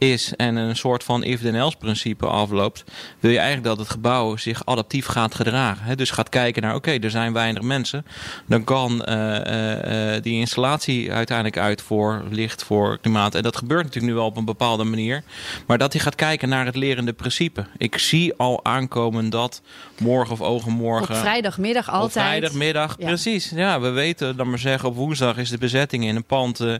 is 0.00 0.32
en 0.36 0.56
een 0.56 0.76
soort 0.76 1.04
van 1.04 1.24
if 1.24 1.40
then 1.40 1.54
else 1.54 1.76
principe 1.76 2.26
afloopt, 2.26 2.84
wil 3.18 3.30
je 3.30 3.38
eigenlijk 3.38 3.66
dat 3.66 3.78
het 3.78 3.90
gebouw 3.90 4.36
zich 4.36 4.66
adaptief 4.66 5.06
gaat 5.06 5.34
gedragen. 5.34 5.84
Hè? 5.84 5.94
Dus 5.94 6.10
gaat 6.10 6.28
kijken 6.28 6.62
naar 6.62 6.74
oké, 6.74 6.90
er 6.90 7.10
zijn 7.10 7.32
weinig 7.32 7.62
mensen. 7.62 8.06
Dan 8.46 8.64
kan 8.64 9.04
uh, 9.08 9.14
uh, 9.16 10.22
die 10.22 10.38
installatie 10.38 11.12
uiteindelijk 11.12 11.58
uit 11.58 11.82
voor 11.82 12.24
licht, 12.30 12.64
voor 12.64 12.98
klimaat. 13.00 13.34
En 13.34 13.42
dat 13.42 13.56
gebeurt 13.56 13.82
natuurlijk 13.82 14.12
nu 14.12 14.18
wel 14.18 14.26
op 14.26 14.36
een 14.36 14.44
bepaalde 14.44 14.84
manier. 14.84 15.22
Maar 15.66 15.78
dat 15.78 15.92
hij 15.92 16.02
gaat 16.02 16.14
kijken 16.14 16.48
naar 16.48 16.66
het 16.66 16.76
lerende 16.76 17.12
principe. 17.12 17.66
Ik 17.76 17.98
zie 17.98 18.34
al 18.34 18.64
aankomen 18.64 19.30
dat 19.30 19.62
morgen 19.98 20.32
of 20.32 20.40
overmorgen. 20.40 21.14
Op 21.14 21.20
vrijdagmiddag 21.20 21.90
altijd. 21.90 22.26
Op 22.26 22.30
vrijdagmiddag, 22.30 22.96
precies. 22.98 23.50
Ja, 23.54 23.80
we 23.80 23.88
weten, 23.88 24.36
dan 24.36 24.48
maar 24.48 24.58
zeggen, 24.58 24.88
op 24.88 24.94
woensdag 24.94 25.36
is 25.36 25.50
de 25.50 25.58
bezetting 25.58 26.04
in 26.04 26.16
een 26.16 26.24
pand 26.24 26.60
uh, 26.60 26.76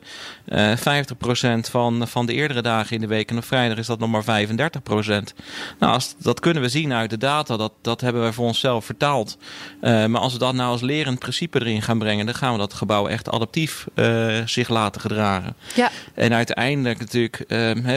50% 0.76 1.70
van, 1.70 2.08
van 2.08 2.26
de 2.26 2.32
eerdere 2.32 2.62
dagen 2.62 2.94
in 2.94 3.00
de 3.00 3.06
week. 3.10 3.30
En 3.30 3.36
op 3.36 3.44
vrijdag 3.44 3.78
is 3.78 3.86
dat 3.86 3.98
nog 3.98 4.10
maar 4.10 4.24
35 4.24 4.82
procent. 4.82 5.34
Nou, 5.78 5.92
als, 5.92 6.14
dat 6.18 6.40
kunnen 6.40 6.62
we 6.62 6.68
zien 6.68 6.92
uit 6.92 7.10
de 7.10 7.18
data. 7.18 7.56
Dat, 7.56 7.72
dat 7.82 8.00
hebben 8.00 8.22
wij 8.22 8.32
voor 8.32 8.46
onszelf 8.46 8.84
vertaald. 8.84 9.38
Uh, 9.82 10.06
maar 10.06 10.20
als 10.20 10.32
we 10.32 10.38
dat 10.38 10.54
nou 10.54 10.70
als 10.70 10.80
lerend 10.80 11.18
principe 11.18 11.60
erin 11.60 11.82
gaan 11.82 11.98
brengen, 11.98 12.26
dan 12.26 12.34
gaan 12.34 12.52
we 12.52 12.58
dat 12.58 12.74
gebouw 12.74 13.08
echt 13.08 13.30
adaptief 13.30 13.86
uh, 13.94 14.36
zich 14.44 14.68
laten 14.68 15.00
gedragen. 15.00 15.56
Ja. 15.74 15.90
En 16.14 16.34
uiteindelijk 16.34 16.98
natuurlijk, 16.98 17.38
uh, 17.38 17.46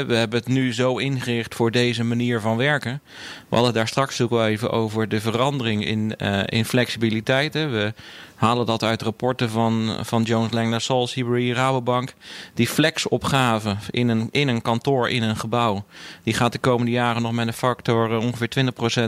we 0.07 0.15
hebben 0.15 0.39
het 0.39 0.47
nu 0.47 0.73
zo 0.73 0.97
ingericht 0.97 1.55
voor 1.55 1.71
deze 1.71 2.03
manier 2.03 2.39
van 2.39 2.57
werken. 2.57 3.01
We 3.49 3.55
hadden 3.55 3.73
daar 3.73 3.87
straks 3.87 4.21
ook 4.21 4.29
wel 4.29 4.47
even 4.47 4.71
over 4.71 5.09
de 5.09 5.21
verandering 5.21 5.85
in, 5.85 6.15
in 6.45 6.65
flexibiliteit. 6.65 7.53
Hè. 7.53 7.67
We 7.67 7.93
halen 8.43 8.65
dat 8.65 8.83
uit 8.83 9.01
rapporten 9.01 9.49
van, 9.49 9.97
van 10.01 10.23
Jones 10.23 10.51
Lang 10.51 10.71
LaSalle, 10.71 11.07
Hibree, 11.13 11.53
Rabobank. 11.53 12.13
Die 12.53 12.67
flexopgave 12.67 13.75
in 13.89 14.09
een, 14.09 14.27
in 14.31 14.47
een 14.47 14.61
kantoor, 14.61 15.09
in 15.09 15.23
een 15.23 15.35
gebouw, 15.35 15.83
die 16.23 16.33
gaat 16.33 16.51
de 16.51 16.57
komende 16.57 16.91
jaren 16.91 17.21
nog 17.21 17.31
met 17.31 17.47
een 17.47 17.53
factor 17.53 18.11
eh, 18.11 18.19
ongeveer 18.19 18.49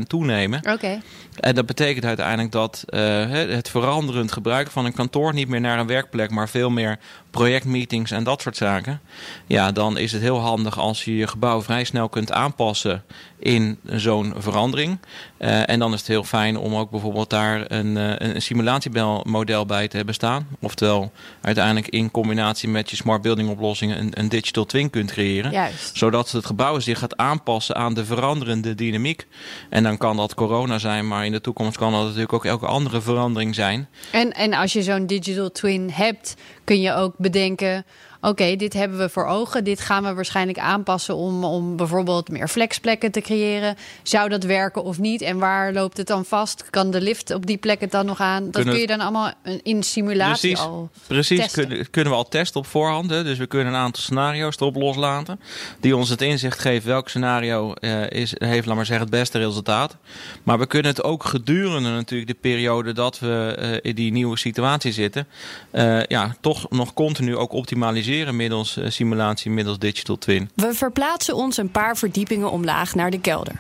20% 0.02 0.08
toenemen. 0.08 0.60
Oké. 0.72 1.02
En 1.40 1.56
dat 1.56 1.66
betekent 1.66 2.06
uiteindelijk 2.06 2.52
dat 2.52 2.84
uh, 2.90 3.30
het 3.30 3.70
veranderend 3.70 4.32
gebruik 4.32 4.72
van 4.72 4.86
een 4.86 4.94
kantoor 4.94 5.34
niet 5.34 5.48
meer 5.48 5.62
naar 5.62 5.80
een 5.80 5.88
werkplek, 5.88 6.30
maar 6.30 6.50
veel 6.50 6.70
meer 6.70 7.00
projectmeetings 7.36 8.12
en 8.12 8.24
dat 8.24 8.42
soort 8.42 8.58
zaken. 8.58 9.02
Ja, 9.46 9.72
dan 9.72 9.98
is 9.98 10.12
het 10.12 10.22
heel 10.22 10.40
handig 10.40 10.80
als 10.80 11.04
je 11.06 11.16
je 11.16 11.28
gebouw 11.28 11.62
vrij 11.62 11.84
snel 11.84 12.10
kunt 12.10 12.32
aanpassen 12.32 13.04
in 13.40 13.80
zo'n 13.86 14.34
verandering. 14.38 15.00
Uh, 15.40 15.70
en 15.70 15.80
dan 15.80 15.94
is 15.94 16.00
het 16.00 16.08
heel 16.08 16.24
fijn 16.24 16.58
om 16.58 16.76
ook 16.76 16.90
bijvoorbeeld 16.90 17.30
daar 17.30 17.72
een, 17.72 17.96
uh, 17.96 18.14
een 18.18 18.42
simulatiemodel 18.42 19.66
bij 19.66 19.88
te 19.88 19.96
hebben 19.96 20.16
staan. 20.16 20.48
Oftewel 20.60 21.12
uiteindelijk 21.42 21.88
in 21.88 22.12
combinatie 22.12 22.70
met 22.70 22.90
je 22.90 22.96
smart 22.96 23.22
building 23.22 23.50
oplossingen 23.50 24.00
een, 24.00 24.12
een 24.14 24.30
digital 24.30 24.66
twin 24.66 24.90
kunt 24.90 25.12
creëren. 25.12 25.52
Juist. 25.52 25.98
Zodat 25.98 26.32
het 26.32 26.46
gebouw 26.46 26.80
zich 26.80 27.00
gaat 27.00 27.18
aanpassen 27.18 27.76
aan 27.76 27.94
de 27.94 28.06
veranderende 28.06 28.76
dynamiek. 28.76 29.28
En 29.70 29.84
dan 29.84 29.98
kan 29.98 30.18
dat 30.18 30.34
corona 30.34 30.78
zijn, 30.78 31.08
maar 31.08 31.26
in 31.26 31.32
de 31.32 31.42
toekomst 31.42 31.78
kan 31.78 31.92
dat 31.92 32.02
natuurlijk 32.02 32.34
ook 32.34 32.46
elke 32.46 32.66
andere 32.66 33.02
verandering 33.02 33.56
zijn. 33.56 33.88
En, 34.12 34.32
en 34.32 34.54
als 34.54 34.74
je 34.74 34.84
zo'n 34.84 35.08
digital 35.08 35.52
twin 35.52 35.90
hebt, 35.92 36.36
kun 36.66 36.82
je 36.82 36.94
ook 36.94 37.14
bedenken 37.18 37.86
oké, 38.28 38.56
dit 38.56 38.74
hebben 38.74 38.98
we 38.98 39.10
voor 39.10 39.26
ogen. 39.26 39.64
Dit 39.64 39.80
gaan 39.80 40.04
we 40.04 40.14
waarschijnlijk 40.14 40.58
aanpassen 40.60 41.16
om, 41.16 41.44
om 41.44 41.76
bijvoorbeeld 41.76 42.30
meer 42.30 42.48
flexplekken 42.48 43.12
te 43.12 43.22
creëren. 43.22 43.76
Zou 44.04 44.30
dat 44.30 44.44
werken 44.44 44.84
of 44.84 45.00
niet? 45.00 45.22
En 45.22 45.38
waar 45.40 45.74
loopt 45.74 45.98
het 45.98 46.08
dan 46.08 46.26
vast? 46.26 46.70
Kan 46.70 46.92
de 46.92 47.02
lift 47.02 47.32
op 47.34 47.46
die 47.46 47.58
plek 47.58 47.80
het 47.80 47.92
dan 47.92 48.06
nog 48.06 48.20
aan? 48.20 48.44
Dat 48.44 48.52
Kunnen- 48.54 48.72
kun 48.74 48.82
je 48.82 48.88
dan 48.88 49.00
allemaal 49.00 49.32
in 49.64 49.84
simulatie 49.84 50.50
Precies, 50.50 50.66
al 50.68 50.90
precies 51.08 51.40
testen. 51.40 51.68
kunnen, 51.68 51.90
kunnen 51.90 52.12
we 52.12 52.18
al 52.18 52.28
testen 52.28 52.60
op 52.60 52.68
voorhand. 52.68 53.10
Hè? 53.10 53.24
Dus 53.24 53.38
we 53.38 53.46
kunnen 53.48 53.74
een 53.74 53.80
aantal 53.80 54.02
scenario's 54.02 54.56
erop 54.60 54.76
loslaten. 54.76 55.40
Die 55.80 55.96
ons 55.96 56.10
het 56.10 56.22
inzicht 56.22 56.60
geven 56.60 56.88
welk 56.90 57.10
scenario 57.10 57.74
eh, 57.74 58.10
is, 58.10 58.34
heeft, 58.38 58.66
laat 58.66 58.76
maar 58.76 58.86
zeggen, 58.86 59.06
het 59.06 59.16
beste 59.16 59.38
resultaat. 59.38 59.98
Maar 60.44 60.60
we 60.60 60.68
kunnen 60.68 60.92
het 60.92 61.04
ook 61.04 61.24
gedurende 61.24 61.90
natuurlijk 61.90 62.30
de 62.30 62.38
periode 62.42 62.94
dat 62.94 63.20
we 63.20 63.56
eh, 63.60 63.90
in 63.90 63.96
die 63.96 64.12
nieuwe 64.12 64.38
situatie 64.38 64.92
zitten. 64.92 65.28
eh, 65.72 66.04
ja, 66.04 66.36
toch 66.42 66.70
nog 66.70 66.94
continu 66.94 67.36
ook 67.38 67.52
optimaliseren 67.54 68.14
middels 68.24 68.78
eh, 68.78 68.90
simulatie, 68.90 69.52
middels 69.52 69.80
digital 69.80 70.18
twin. 70.18 70.50
We 70.56 70.74
verplaatsen 70.74 71.36
ons 71.36 71.58
een 71.58 71.72
paar 71.72 71.98
verdiepingen 71.98 72.52
omlaag 72.52 72.96
naar 72.96 73.12
de 73.12 73.20
kelder. 73.20 73.56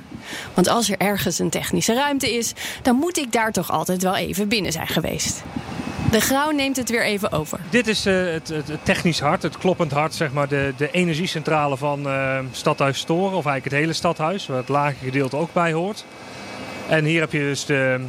Want 0.54 0.68
als 0.68 0.90
er 0.90 0.98
ergens 0.98 1.40
een 1.40 1.50
technische 1.50 1.94
ruimte 1.94 2.34
is, 2.34 2.54
dan 2.82 2.96
moet 2.96 3.18
ik 3.18 3.32
daar 3.32 3.52
toch 3.52 3.72
altijd 3.72 4.04
wel 4.04 4.16
even 4.16 4.48
binnen 4.48 4.72
zijn 4.72 4.88
geweest. 4.88 5.44
De 6.12 6.22
grauw 6.22 6.52
neemt 6.52 6.78
het 6.78 6.90
weer 6.90 7.04
even 7.04 7.32
over. 7.32 7.60
Dit 7.70 7.88
is 7.88 8.06
eh, 8.06 8.14
het, 8.16 8.48
het, 8.48 8.70
technisch 8.84 9.20
hart, 9.20 9.42
het 9.44 9.58
kloppend 9.58 9.92
hart, 9.92 10.14
zeg 10.14 10.32
maar, 10.32 10.48
de, 10.48 10.74
de 10.78 10.92
energiecentrale 10.92 11.78
van 11.78 12.08
eh, 12.08 12.40
Stadhuis 12.52 12.98
Storen. 12.98 13.38
Of 13.38 13.46
eigenlijk 13.46 13.64
het 13.64 13.74
hele 13.74 13.94
stadhuis, 13.94 14.48
waar 14.48 14.58
het 14.58 14.70
lage 14.70 14.96
gedeelte 15.04 15.36
ook 15.36 15.54
bij 15.54 15.74
hoort. 15.74 16.06
En 16.90 17.06
hier 17.06 17.20
heb 17.20 17.32
je 17.32 17.40
dus 17.40 17.66
de, 17.66 18.06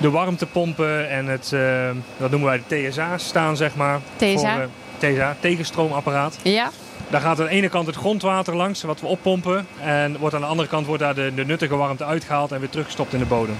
de 0.00 0.10
warmtepompen 0.10 1.10
en 1.10 1.26
het, 1.26 1.52
eh, 1.52 1.90
dat 2.16 2.30
noemen 2.30 2.48
wij 2.48 2.62
de 2.68 2.88
TSA's 2.88 3.24
staan, 3.24 3.56
zeg 3.56 3.74
maar. 3.74 4.00
TSA? 4.16 4.54
Voor, 4.54 4.68
TSA, 5.10 5.36
tegenstroomapparaat. 5.40 6.38
Ja, 6.42 6.70
Daar 7.10 7.20
gaat 7.20 7.40
aan 7.40 7.46
de 7.46 7.50
ene 7.50 7.68
kant 7.68 7.86
het 7.86 7.96
grondwater 7.96 8.56
langs, 8.56 8.82
wat 8.82 9.00
we 9.00 9.06
oppompen. 9.06 9.66
En 9.80 10.18
wordt 10.18 10.34
aan 10.34 10.40
de 10.40 10.46
andere 10.46 10.68
kant 10.68 10.86
wordt 10.86 11.02
daar 11.02 11.14
de, 11.14 11.32
de 11.34 11.44
nuttige 11.44 11.76
warmte 11.76 12.04
uitgehaald 12.04 12.52
en 12.52 12.60
weer 12.60 12.68
teruggestopt 12.68 13.12
in 13.12 13.18
de 13.18 13.24
bodem. 13.24 13.56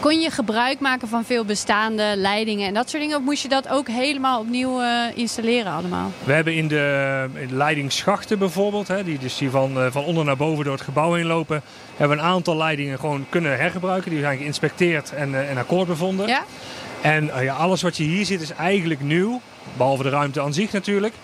Kon 0.00 0.20
je 0.20 0.30
gebruik 0.30 0.80
maken 0.80 1.08
van 1.08 1.24
veel 1.24 1.44
bestaande 1.44 2.12
leidingen 2.16 2.66
en 2.66 2.74
dat 2.74 2.90
soort 2.90 3.02
dingen? 3.02 3.16
Of 3.16 3.22
moest 3.22 3.42
je 3.42 3.48
dat 3.48 3.68
ook 3.68 3.88
helemaal 3.88 4.40
opnieuw 4.40 4.80
eh, 4.80 4.88
installeren 5.14 5.72
allemaal? 5.72 6.12
We 6.24 6.32
hebben 6.32 6.54
in 6.54 6.68
de, 6.68 7.26
in 7.34 7.48
de 7.48 7.54
leidingsschachten 7.54 8.38
bijvoorbeeld, 8.38 8.88
hè, 8.88 9.04
die, 9.04 9.18
dus 9.18 9.38
die 9.38 9.50
van, 9.50 9.78
eh, 9.78 9.86
van 9.90 10.04
onder 10.04 10.24
naar 10.24 10.36
boven 10.36 10.64
door 10.64 10.72
het 10.72 10.82
gebouw 10.82 11.12
heen 11.12 11.26
lopen, 11.26 11.62
hebben 11.96 12.16
we 12.16 12.22
een 12.22 12.28
aantal 12.28 12.56
leidingen 12.56 12.98
gewoon 12.98 13.26
kunnen 13.28 13.58
hergebruiken. 13.58 14.10
Die 14.10 14.20
zijn 14.20 14.38
geïnspecteerd 14.38 15.12
en, 15.12 15.34
eh, 15.34 15.50
en 15.50 15.56
akkoord 15.56 15.86
bevonden. 15.86 16.26
Ja? 16.26 16.44
En 17.00 17.30
eh, 17.30 17.44
ja, 17.44 17.54
alles 17.54 17.82
wat 17.82 17.96
je 17.96 18.02
hier 18.02 18.26
ziet 18.26 18.40
is 18.40 18.52
eigenlijk 18.52 19.00
nieuw, 19.00 19.40
behalve 19.76 20.02
de 20.02 20.08
ruimte 20.08 20.40
aan 20.40 20.52
zich 20.52 20.72
natuurlijk. 20.72 21.14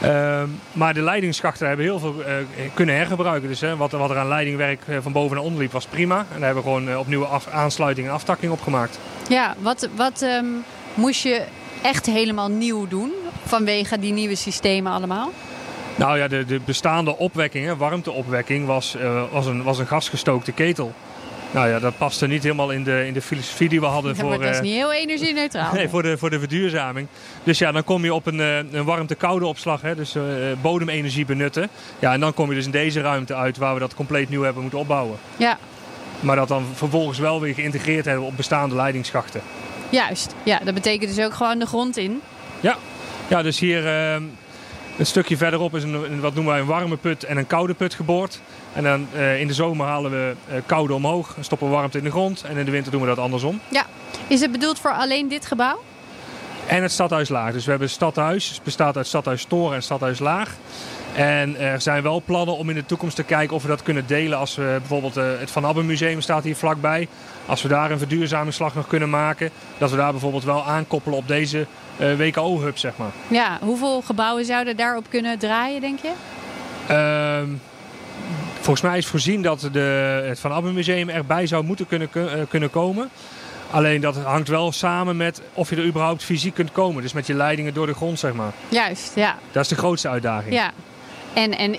Ehm, 0.00 0.48
maar 0.72 0.94
de 0.94 1.02
leidingsschachten 1.02 1.66
hebben 1.66 1.84
heel 1.84 1.98
veel 1.98 2.24
eh, 2.24 2.34
kunnen 2.74 2.94
hergebruiken. 2.94 3.48
Dus 3.48 3.60
hè, 3.60 3.76
wat, 3.76 3.90
wat 3.90 4.10
er 4.10 4.18
aan 4.18 4.28
leidingwerk 4.28 4.82
eh, 4.86 4.96
van 5.00 5.12
boven 5.12 5.36
naar 5.36 5.44
onder 5.44 5.60
liep 5.60 5.72
was 5.72 5.86
prima. 5.86 6.18
En 6.18 6.26
daar 6.28 6.44
hebben 6.44 6.62
we 6.62 6.68
gewoon 6.68 6.88
eh, 6.88 6.98
opnieuw 6.98 7.24
af, 7.24 7.48
aansluiting 7.48 8.06
en 8.06 8.12
aftakking 8.12 8.52
op 8.52 8.60
gemaakt. 8.60 8.98
Ja, 9.28 9.54
wat, 9.58 9.88
wat 9.96 10.22
ehm, 10.22 10.46
moest 10.94 11.22
je 11.22 11.42
echt 11.82 12.06
helemaal 12.06 12.48
nieuw 12.48 12.88
doen 12.88 13.12
vanwege 13.44 13.98
die 13.98 14.12
nieuwe 14.12 14.34
systemen 14.34 14.92
allemaal? 14.92 15.32
Nou 15.96 16.18
ja, 16.18 16.28
de, 16.28 16.44
de 16.44 16.60
bestaande 16.64 17.18
opwekking, 17.18 17.76
warmteopwekking, 17.76 18.66
was, 18.66 18.96
was, 19.30 19.46
een, 19.46 19.62
was 19.62 19.78
een 19.78 19.86
gasgestookte 19.86 20.52
ketel. 20.52 20.92
Nou 21.54 21.68
ja, 21.68 21.78
dat 21.78 21.96
paste 21.98 22.26
niet 22.26 22.42
helemaal 22.42 22.70
in 22.70 22.84
de, 22.84 23.06
in 23.06 23.12
de 23.12 23.22
filosofie 23.22 23.68
die 23.68 23.80
we 23.80 23.86
hadden 23.86 24.10
Ja, 24.14 24.20
voor, 24.20 24.28
maar 24.28 24.38
dat 24.38 24.48
is 24.50 24.56
eh, 24.56 24.62
niet 24.62 24.74
heel 24.74 24.92
energie-neutraal. 24.92 25.74
nee, 25.74 25.88
voor, 25.88 26.02
de, 26.02 26.18
voor 26.18 26.30
de 26.30 26.38
verduurzaming. 26.38 27.08
Dus 27.44 27.58
ja, 27.58 27.72
dan 27.72 27.84
kom 27.84 28.04
je 28.04 28.14
op 28.14 28.26
een, 28.26 28.40
eh, 28.40 28.56
een 28.56 28.84
warmte-koude 28.84 29.46
opslag, 29.46 29.80
hè, 29.80 29.94
dus 29.94 30.14
eh, 30.14 30.22
bodemenergie 30.60 31.24
benutten. 31.24 31.68
Ja, 31.98 32.12
en 32.12 32.20
dan 32.20 32.34
kom 32.34 32.48
je 32.48 32.54
dus 32.54 32.64
in 32.64 32.70
deze 32.70 33.00
ruimte 33.00 33.34
uit 33.34 33.56
waar 33.56 33.74
we 33.74 33.80
dat 33.80 33.94
compleet 33.94 34.28
nieuw 34.28 34.42
hebben 34.42 34.62
moeten 34.62 34.80
opbouwen. 34.80 35.18
Ja, 35.36 35.58
Maar 36.20 36.36
dat 36.36 36.48
dan 36.48 36.64
vervolgens 36.74 37.18
wel 37.18 37.40
weer 37.40 37.54
geïntegreerd 37.54 38.04
hebben 38.04 38.24
op 38.24 38.36
bestaande 38.36 38.74
leidingsschachten. 38.74 39.40
juist. 39.88 40.34
Ja, 40.42 40.60
dat 40.64 40.74
betekent 40.74 41.14
dus 41.14 41.24
ook 41.24 41.34
gewoon 41.34 41.58
de 41.58 41.66
grond 41.66 41.96
in. 41.96 42.20
Ja, 42.60 42.76
ja 43.28 43.42
dus 43.42 43.58
hier 43.58 43.86
eh, 43.86 44.16
een 44.98 45.06
stukje 45.06 45.36
verderop 45.36 45.74
is 45.74 45.82
een, 45.82 46.20
wat 46.20 46.34
noemen 46.34 46.52
wij 46.52 46.62
een 46.62 46.68
warme 46.68 46.96
put 46.96 47.24
en 47.24 47.36
een 47.36 47.46
koude 47.46 47.74
put 47.74 47.94
geboord. 47.94 48.40
En 48.72 48.82
dan 48.82 49.06
eh, 49.14 49.40
in 49.40 49.46
de 49.46 49.54
zomer 49.54 49.86
halen 49.86 50.10
we 50.10 50.34
eh, 50.48 50.56
koude 50.66 50.94
omhoog 50.94 51.36
en 51.36 51.44
stoppen 51.44 51.70
warmte 51.70 51.98
in 51.98 52.04
de 52.04 52.10
grond. 52.10 52.42
En 52.42 52.56
in 52.56 52.64
de 52.64 52.70
winter 52.70 52.92
doen 52.92 53.00
we 53.00 53.06
dat 53.06 53.18
andersom. 53.18 53.60
Ja. 53.68 53.86
Is 54.26 54.40
het 54.40 54.52
bedoeld 54.52 54.78
voor 54.78 54.92
alleen 54.92 55.28
dit 55.28 55.46
gebouw? 55.46 55.80
En 56.66 56.82
het 56.82 56.92
stadhuis 56.92 57.28
laag. 57.28 57.52
Dus 57.52 57.64
we 57.64 57.70
hebben 57.70 57.88
het 57.88 57.96
stadhuis. 57.96 58.48
Het 58.50 58.62
bestaat 58.62 58.96
uit 58.96 59.06
stadhuis 59.06 59.44
toren 59.44 59.74
en 59.76 59.82
stadhuis 59.82 60.18
laag. 60.18 60.50
En 61.14 61.56
er 61.58 61.80
zijn 61.80 62.02
wel 62.02 62.22
plannen 62.24 62.56
om 62.56 62.68
in 62.68 62.74
de 62.74 62.86
toekomst 62.86 63.16
te 63.16 63.22
kijken 63.22 63.56
of 63.56 63.62
we 63.62 63.68
dat 63.68 63.82
kunnen 63.82 64.06
delen. 64.06 64.38
Als 64.38 64.54
we 64.56 64.76
bijvoorbeeld 64.78 65.16
eh, 65.16 65.24
het 65.38 65.50
Van 65.50 65.64
Abben 65.64 65.86
Museum 65.86 66.20
staat 66.20 66.44
hier 66.44 66.56
vlakbij. 66.56 67.08
Als 67.46 67.62
we 67.62 67.68
daar 67.68 67.90
een 67.90 67.98
verduurzamingsslag 67.98 68.74
nog 68.74 68.86
kunnen 68.86 69.10
maken. 69.10 69.50
Dat 69.78 69.90
we 69.90 69.96
daar 69.96 70.10
bijvoorbeeld 70.10 70.44
wel 70.44 70.64
aankoppelen 70.64 71.18
op 71.18 71.28
deze 71.28 71.66
eh, 71.96 72.14
WKO-hub, 72.16 72.78
zeg 72.78 72.92
maar. 72.96 73.10
Ja, 73.28 73.58
hoeveel 73.60 74.02
gebouwen 74.02 74.44
zouden 74.44 74.76
daarop 74.76 75.04
kunnen 75.08 75.38
draaien, 75.38 75.80
denk 75.80 75.98
je? 76.02 76.12
Ehm, 76.86 77.48
volgens 78.60 78.80
mij 78.80 78.98
is 78.98 79.06
voorzien 79.06 79.42
dat 79.42 79.68
de, 79.72 80.22
het 80.26 80.40
Van 80.40 80.52
Abben 80.52 80.74
Museum 80.74 81.08
erbij 81.08 81.46
zou 81.46 81.64
moeten 81.64 81.86
kunnen, 81.86 82.10
kun- 82.10 82.28
eh, 82.28 82.38
kunnen 82.48 82.70
komen. 82.70 83.08
Alleen 83.70 84.00
dat 84.00 84.16
hangt 84.16 84.48
wel 84.48 84.72
samen 84.72 85.16
met 85.16 85.40
of 85.52 85.70
je 85.70 85.76
er 85.76 85.84
überhaupt 85.84 86.24
fysiek 86.24 86.54
kunt 86.54 86.72
komen. 86.72 87.02
Dus 87.02 87.12
met 87.12 87.26
je 87.26 87.34
leidingen 87.34 87.74
door 87.74 87.86
de 87.86 87.94
grond, 87.94 88.18
zeg 88.18 88.32
maar. 88.32 88.52
Juist, 88.68 89.12
ja. 89.14 89.36
Dat 89.52 89.62
is 89.62 89.68
de 89.68 89.74
grootste 89.74 90.08
uitdaging. 90.08 90.54
ja. 90.54 90.70
En, 91.34 91.58
en 91.58 91.76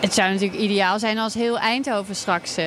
het 0.00 0.14
zou 0.14 0.32
natuurlijk 0.32 0.60
ideaal 0.60 0.98
zijn 0.98 1.18
als 1.18 1.34
heel 1.34 1.58
Eindhoven 1.58 2.16
straks... 2.16 2.56
eh, 2.56 2.64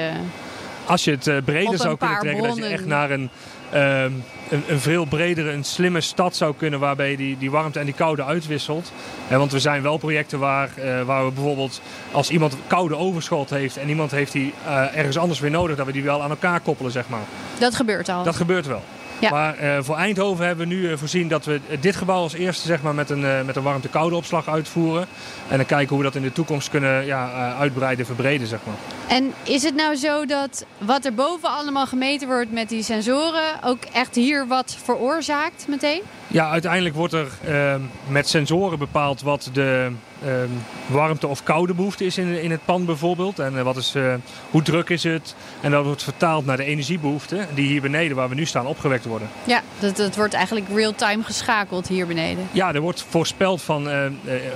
Als 0.86 1.04
je 1.04 1.12
het 1.12 1.28
eh, 1.28 1.36
breder 1.46 1.78
zou 1.78 1.98
kunnen 1.98 2.20
trekken, 2.20 2.44
dat 2.44 2.56
je 2.56 2.60
bronnen. 2.62 2.72
echt 2.78 2.86
naar 2.86 3.12
een, 3.12 3.30
ehm, 3.72 4.12
een, 4.50 4.64
een 4.68 4.80
veel 4.80 5.06
bredere, 5.06 5.52
een 5.52 5.64
slimme 5.64 6.02
stad 6.02 6.36
zou 6.36 6.56
kunnen 6.58 6.80
waarbij 6.80 7.16
die, 7.16 7.38
die 7.38 7.52
warmte 7.52 7.80
en 7.80 7.86
die 7.86 7.94
koude 7.94 8.24
uitwisselt. 8.24 8.92
Eh, 9.28 9.38
want 9.38 9.54
er 9.54 9.60
zijn 9.60 9.82
wel 9.82 9.98
projecten 9.98 10.40
waar, 10.40 10.70
eh, 10.76 11.02
waar 11.02 11.26
we 11.26 11.32
bijvoorbeeld 11.32 11.82
als 12.12 12.30
iemand 12.30 12.56
koude 12.68 12.96
overschot 12.96 13.50
heeft 13.50 13.78
en 13.78 13.90
iemand 13.90 14.12
heeft 14.12 14.32
die 14.32 14.54
eh, 14.66 14.98
ergens 14.98 15.18
anders 15.18 15.40
weer 15.40 15.52
nodig, 15.52 15.78
dat 15.78 15.86
we 15.86 15.92
die 15.92 16.04
wel 16.04 16.24
aan 16.24 16.30
elkaar 16.30 16.60
koppelen, 16.60 16.92
zeg 16.92 17.10
maar. 17.10 17.24
dat 17.60 17.76
gebeurt 17.76 18.10
al. 18.10 18.24
Dat 18.24 18.36
gebeurt 18.36 18.68
wel. 18.68 18.84
Ja. 19.20 19.30
Maar 19.30 19.58
eh, 19.58 19.78
voor 19.82 19.96
Eindhoven 19.96 20.46
hebben 20.46 20.68
we 20.68 20.74
nu 20.74 20.92
eh, 20.92 20.98
voorzien 20.98 21.28
dat 21.28 21.46
we 21.46 21.60
dit 21.80 21.96
gebouw 21.96 22.22
als 22.22 22.34
eerste 22.34 22.68
zeg 22.68 22.82
maar, 22.82 22.96
met 22.96 23.10
een, 23.10 23.26
eh, 23.26 23.42
met 23.46 23.56
een 23.56 23.64
warmte-koude 23.64 24.16
opslag 24.16 24.48
uitvoeren. 24.48 25.08
En 25.48 25.58
dan 25.58 25.66
kijken 25.66 25.88
hoe 25.88 25.98
we 25.98 26.04
dat 26.04 26.16
in 26.16 26.22
de 26.22 26.32
toekomst 26.32 26.70
kunnen 26.70 27.06
ja, 27.06 27.54
uitbreiden, 27.60 28.06
verbreden. 28.06 28.48
Zeg 28.48 28.60
maar. 28.64 28.76
En 29.08 29.34
is 29.44 29.64
het 29.64 29.76
nou 29.76 29.96
zo 29.96 30.26
dat 30.26 30.66
wat 30.78 31.06
er 31.06 31.14
boven 31.14 31.50
allemaal 31.50 31.88
gemeten 31.88 32.28
wordt 32.28 32.52
met 32.52 32.70
die 32.70 32.84
sensoren... 32.84 33.64
ook 33.64 33.84
echt 33.94 34.16
hier 34.16 34.48
wat 34.48 34.78
veroorzaakt 34.84 35.66
meteen? 35.68 36.02
Ja, 36.32 36.50
uiteindelijk 36.50 36.96
wordt 36.96 37.14
er 37.14 37.28
ehm, 37.46 37.82
met 38.08 38.28
sensoren 38.28 38.80
bepaald 38.80 39.22
wat 39.22 39.50
de 39.54 39.92
ehm, 40.26 40.50
warmte- 40.88 41.28
of 41.28 41.44
koude 41.44 41.74
behoefte 41.74 42.06
is 42.06 42.18
in, 42.18 42.42
in 42.42 42.52
het 42.52 42.66
pand 42.66 42.86
bijvoorbeeld. 42.86 43.40
En 43.40 43.58
eh, 43.58 43.64
wat 43.64 43.78
is, 43.78 43.96
eh, 43.96 44.14
hoe 44.52 44.62
druk 44.62 44.90
is 44.90 45.04
het? 45.04 45.36
En 45.62 45.72
dat 45.72 45.86
wordt 45.86 46.04
vertaald 46.04 46.46
naar 46.46 46.58
de 46.58 46.64
energiebehoeften 46.64 47.48
die 47.54 47.68
hier 47.68 47.82
beneden, 47.82 48.16
waar 48.16 48.30
we 48.30 48.36
nu 48.36 48.46
staan, 48.46 48.66
opgewekt 48.66 49.06
worden. 49.06 49.30
Ja, 49.44 49.62
dat, 49.80 49.96
dat 49.96 50.16
wordt 50.16 50.34
eigenlijk 50.34 50.68
real-time 50.74 51.24
geschakeld 51.24 51.88
hier 51.88 52.08
beneden. 52.08 52.48
Ja, 52.52 52.74
er 52.74 52.82
wordt 52.82 53.06
voorspeld 53.10 53.62
van 53.62 53.90
eh, 53.90 54.06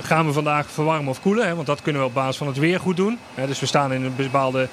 gaan 0.02 0.26
we 0.26 0.32
vandaag 0.32 0.70
verwarmen 0.70 1.08
of 1.08 1.20
koelen. 1.20 1.46
Hè? 1.46 1.54
Want 1.54 1.66
dat 1.66 1.82
kunnen 1.82 2.02
we 2.02 2.08
op 2.08 2.14
basis 2.14 2.36
van 2.36 2.46
het 2.46 2.58
weer 2.58 2.80
goed 2.80 2.96
doen. 2.96 3.18
Hè? 3.34 3.46
Dus 3.46 3.60
we 3.60 3.66
staan 3.66 3.92
in 3.92 4.04
een 4.04 4.16
bepaalde 4.16 4.68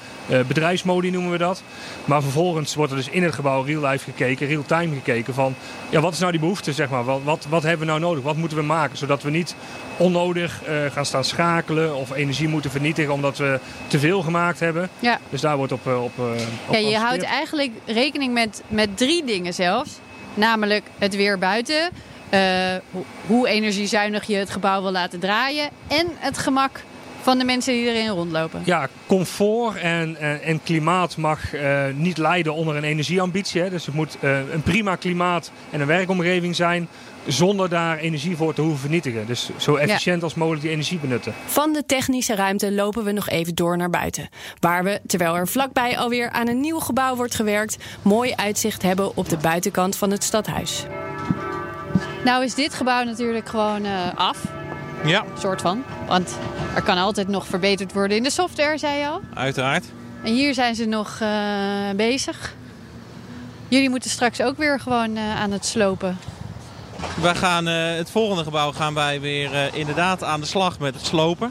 bedrijfsmodi 0.46 1.10
noemen 1.10 1.30
we 1.30 1.38
dat. 1.38 1.62
Maar 2.04 2.22
vervolgens 2.22 2.74
wordt 2.74 2.90
er 2.90 2.96
dus 2.96 3.08
in 3.08 3.22
het 3.22 3.34
gebouw 3.34 3.62
real-life 3.62 4.04
gekeken, 4.04 4.46
real-time 4.46 4.94
gekeken 4.94 5.34
van 5.34 5.54
ja, 5.90 6.00
wat 6.00 6.12
is 6.12 6.18
nou 6.18 6.30
die 6.30 6.40
behoefte 6.40 6.72
zeg 6.72 6.88
maar. 6.92 7.04
Wat, 7.04 7.20
wat, 7.24 7.46
wat 7.48 7.62
hebben 7.62 7.80
we 7.86 7.92
nou 7.92 8.00
nodig? 8.00 8.22
Wat 8.24 8.36
moeten 8.36 8.56
we 8.58 8.62
maken? 8.64 8.98
Zodat 8.98 9.22
we 9.22 9.30
niet 9.30 9.54
onnodig 9.96 10.62
eh, 10.62 10.74
gaan 10.92 11.06
staan 11.06 11.24
schakelen 11.24 11.94
of 11.94 12.10
energie 12.14 12.48
moeten 12.48 12.70
vernietigen 12.70 13.12
omdat 13.12 13.38
we 13.38 13.60
te 13.86 13.98
veel 13.98 14.22
gemaakt 14.22 14.60
hebben. 14.60 14.88
Ja. 14.98 15.18
Dus 15.30 15.40
daar 15.40 15.56
wordt 15.56 15.72
op, 15.72 15.86
eh, 15.86 16.02
op, 16.04 16.12
eh, 16.18 16.24
op 16.66 16.74
Ja, 16.74 16.78
je 16.88 16.96
houdt 16.96 17.22
eigenlijk 17.22 17.70
rekening 17.86 18.32
met, 18.32 18.62
met 18.68 18.96
drie 18.96 19.24
dingen 19.24 19.54
zelfs. 19.54 19.90
Namelijk 20.34 20.84
het 20.98 21.16
weer 21.16 21.38
buiten, 21.38 21.90
ho- 22.90 23.04
hoe 23.26 23.48
energiezuinig 23.48 24.24
je 24.26 24.36
het 24.36 24.50
gebouw 24.50 24.82
wil 24.82 24.92
laten 24.92 25.20
draaien... 25.20 25.68
en 25.88 26.06
het 26.18 26.38
gemak 26.38 26.80
van 27.22 27.38
de 27.38 27.44
mensen 27.44 27.72
die 27.72 27.86
erin 27.86 28.08
rondlopen. 28.08 28.62
Ja, 28.64 28.88
comfort 29.06 29.76
en, 29.76 30.16
en, 30.16 30.42
en 30.42 30.62
klimaat 30.62 31.16
mag 31.16 31.54
eh, 31.54 31.82
niet 31.94 32.18
lijden 32.18 32.54
onder 32.54 32.76
een 32.76 32.84
energieambitie. 32.84 33.60
Hè. 33.60 33.70
Dus 33.70 33.86
het 33.86 33.94
moet 33.94 34.16
eh, 34.20 34.38
een 34.52 34.62
prima 34.62 34.96
klimaat 34.96 35.50
en 35.70 35.80
een 35.80 35.86
werkomgeving 35.86 36.56
zijn... 36.56 36.88
zonder 37.26 37.68
daar 37.68 37.98
energie 37.98 38.36
voor 38.36 38.54
te 38.54 38.60
hoeven 38.60 38.80
vernietigen. 38.80 39.26
Dus 39.26 39.50
zo 39.56 39.76
efficiënt 39.76 40.22
als 40.22 40.34
mogelijk 40.34 40.62
die 40.62 40.70
energie 40.70 40.98
benutten. 40.98 41.34
Van 41.46 41.72
de 41.72 41.86
technische 41.86 42.34
ruimte 42.34 42.72
lopen 42.72 43.04
we 43.04 43.12
nog 43.12 43.28
even 43.28 43.54
door 43.54 43.76
naar 43.76 43.90
buiten. 43.90 44.28
Waar 44.60 44.84
we, 44.84 45.00
terwijl 45.06 45.36
er 45.36 45.48
vlakbij 45.48 45.98
alweer 45.98 46.30
aan 46.30 46.48
een 46.48 46.60
nieuw 46.60 46.78
gebouw 46.78 47.16
wordt 47.16 47.34
gewerkt, 47.34 47.76
mooi 48.02 48.32
uitzicht 48.34 48.82
hebben 48.82 49.16
op 49.16 49.28
de 49.28 49.36
buitenkant 49.36 49.96
van 49.96 50.10
het 50.10 50.24
stadhuis. 50.24 50.84
Nou 52.24 52.44
is 52.44 52.54
dit 52.54 52.74
gebouw 52.74 53.04
natuurlijk 53.04 53.48
gewoon 53.48 53.84
eh, 53.84 53.90
af, 54.14 54.38
Ja, 55.04 55.24
soort 55.38 55.60
van. 55.60 55.84
Want 56.06 56.38
er 56.74 56.82
kan 56.82 56.98
altijd 56.98 57.28
nog 57.28 57.46
verbeterd 57.46 57.92
worden 57.92 58.16
in 58.16 58.22
de 58.22 58.30
software, 58.30 58.78
zei 58.78 58.98
je 58.98 59.06
al. 59.06 59.20
uiteraard. 59.34 59.84
En 60.22 60.32
hier 60.32 60.54
zijn 60.54 60.74
ze 60.74 60.84
nog 60.84 61.18
eh, 61.20 61.28
bezig. 61.96 62.54
Jullie 63.68 63.90
moeten 63.90 64.10
straks 64.10 64.40
ook 64.40 64.56
weer 64.56 64.80
gewoon 64.80 65.16
eh, 65.16 65.40
aan 65.40 65.50
het 65.50 65.66
slopen. 65.66 66.18
Wij 67.20 67.34
gaan, 67.34 67.68
eh, 67.68 67.96
het 67.96 68.10
volgende 68.10 68.44
gebouw 68.44 68.72
gaan 68.72 68.94
wij 68.94 69.20
weer 69.20 69.74
inderdaad 69.74 70.24
aan 70.24 70.40
de 70.40 70.46
slag 70.46 70.78
met 70.78 70.94
het 70.94 71.06
slopen. 71.06 71.50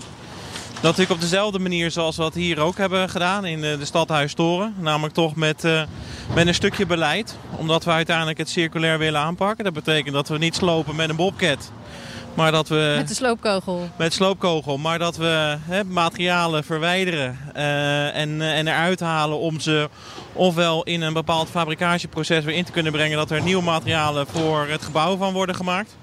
Dat 0.74 0.84
natuurlijk 0.84 1.12
op 1.12 1.22
dezelfde 1.22 1.60
manier 1.60 1.92
zoals 1.92 2.16
we 2.16 2.22
dat 2.22 2.34
hier 2.34 2.60
ook 2.60 2.78
hebben 2.78 3.10
gedaan 3.10 3.46
in 3.46 3.62
de 3.62 3.86
stadhuistoren. 3.86 4.76
Namelijk 4.78 5.14
toch 5.14 5.36
met, 5.36 5.64
met 6.34 6.48
een 6.48 6.54
stukje 6.54 6.86
beleid. 6.86 7.36
Omdat 7.56 7.84
we 7.84 7.92
uiteindelijk 7.92 8.38
het 8.38 8.50
circulair 8.50 8.98
willen 8.98 9.22
aanpakken. 9.22 9.64
Dat 9.64 9.74
betekent 9.74 10.14
dat 10.14 10.28
we 10.28 10.38
niet 10.38 10.56
slopen 10.56 10.96
met 10.96 11.10
een 11.10 11.16
bobcat. 11.16 11.72
Maar 12.34 12.52
dat 12.52 12.68
we 12.68 12.94
Met 12.98 13.08
de 13.08 13.14
sloopkogel. 13.14 13.90
met 13.96 14.14
sloopkogel, 14.14 14.78
maar 14.78 15.00
dat 15.00 15.18
we 15.18 15.58
hè, 15.62 15.84
materialen 15.84 16.64
verwijderen 16.64 17.38
eh, 17.54 18.16
en, 18.16 18.42
eh, 18.42 18.58
en 18.58 18.68
eruit 18.68 19.00
halen 19.00 19.40
om 19.40 19.60
ze 19.60 19.90
ofwel 20.34 20.84
in 20.84 21.02
een 21.02 21.14
bepaald 21.14 21.50
fabricatieproces 21.50 22.44
weer 22.44 22.56
in 22.56 22.64
te 22.64 22.72
kunnen 22.72 22.92
brengen 22.92 23.18
dat 23.18 23.32
er 23.32 23.42
nieuwe 23.42 23.64
materialen 23.64 24.28
voor 24.28 24.68
het 24.68 24.82
gebouw 24.82 25.18
van 25.18 25.34
worden 25.34 25.56
gemaakt. 25.56 25.96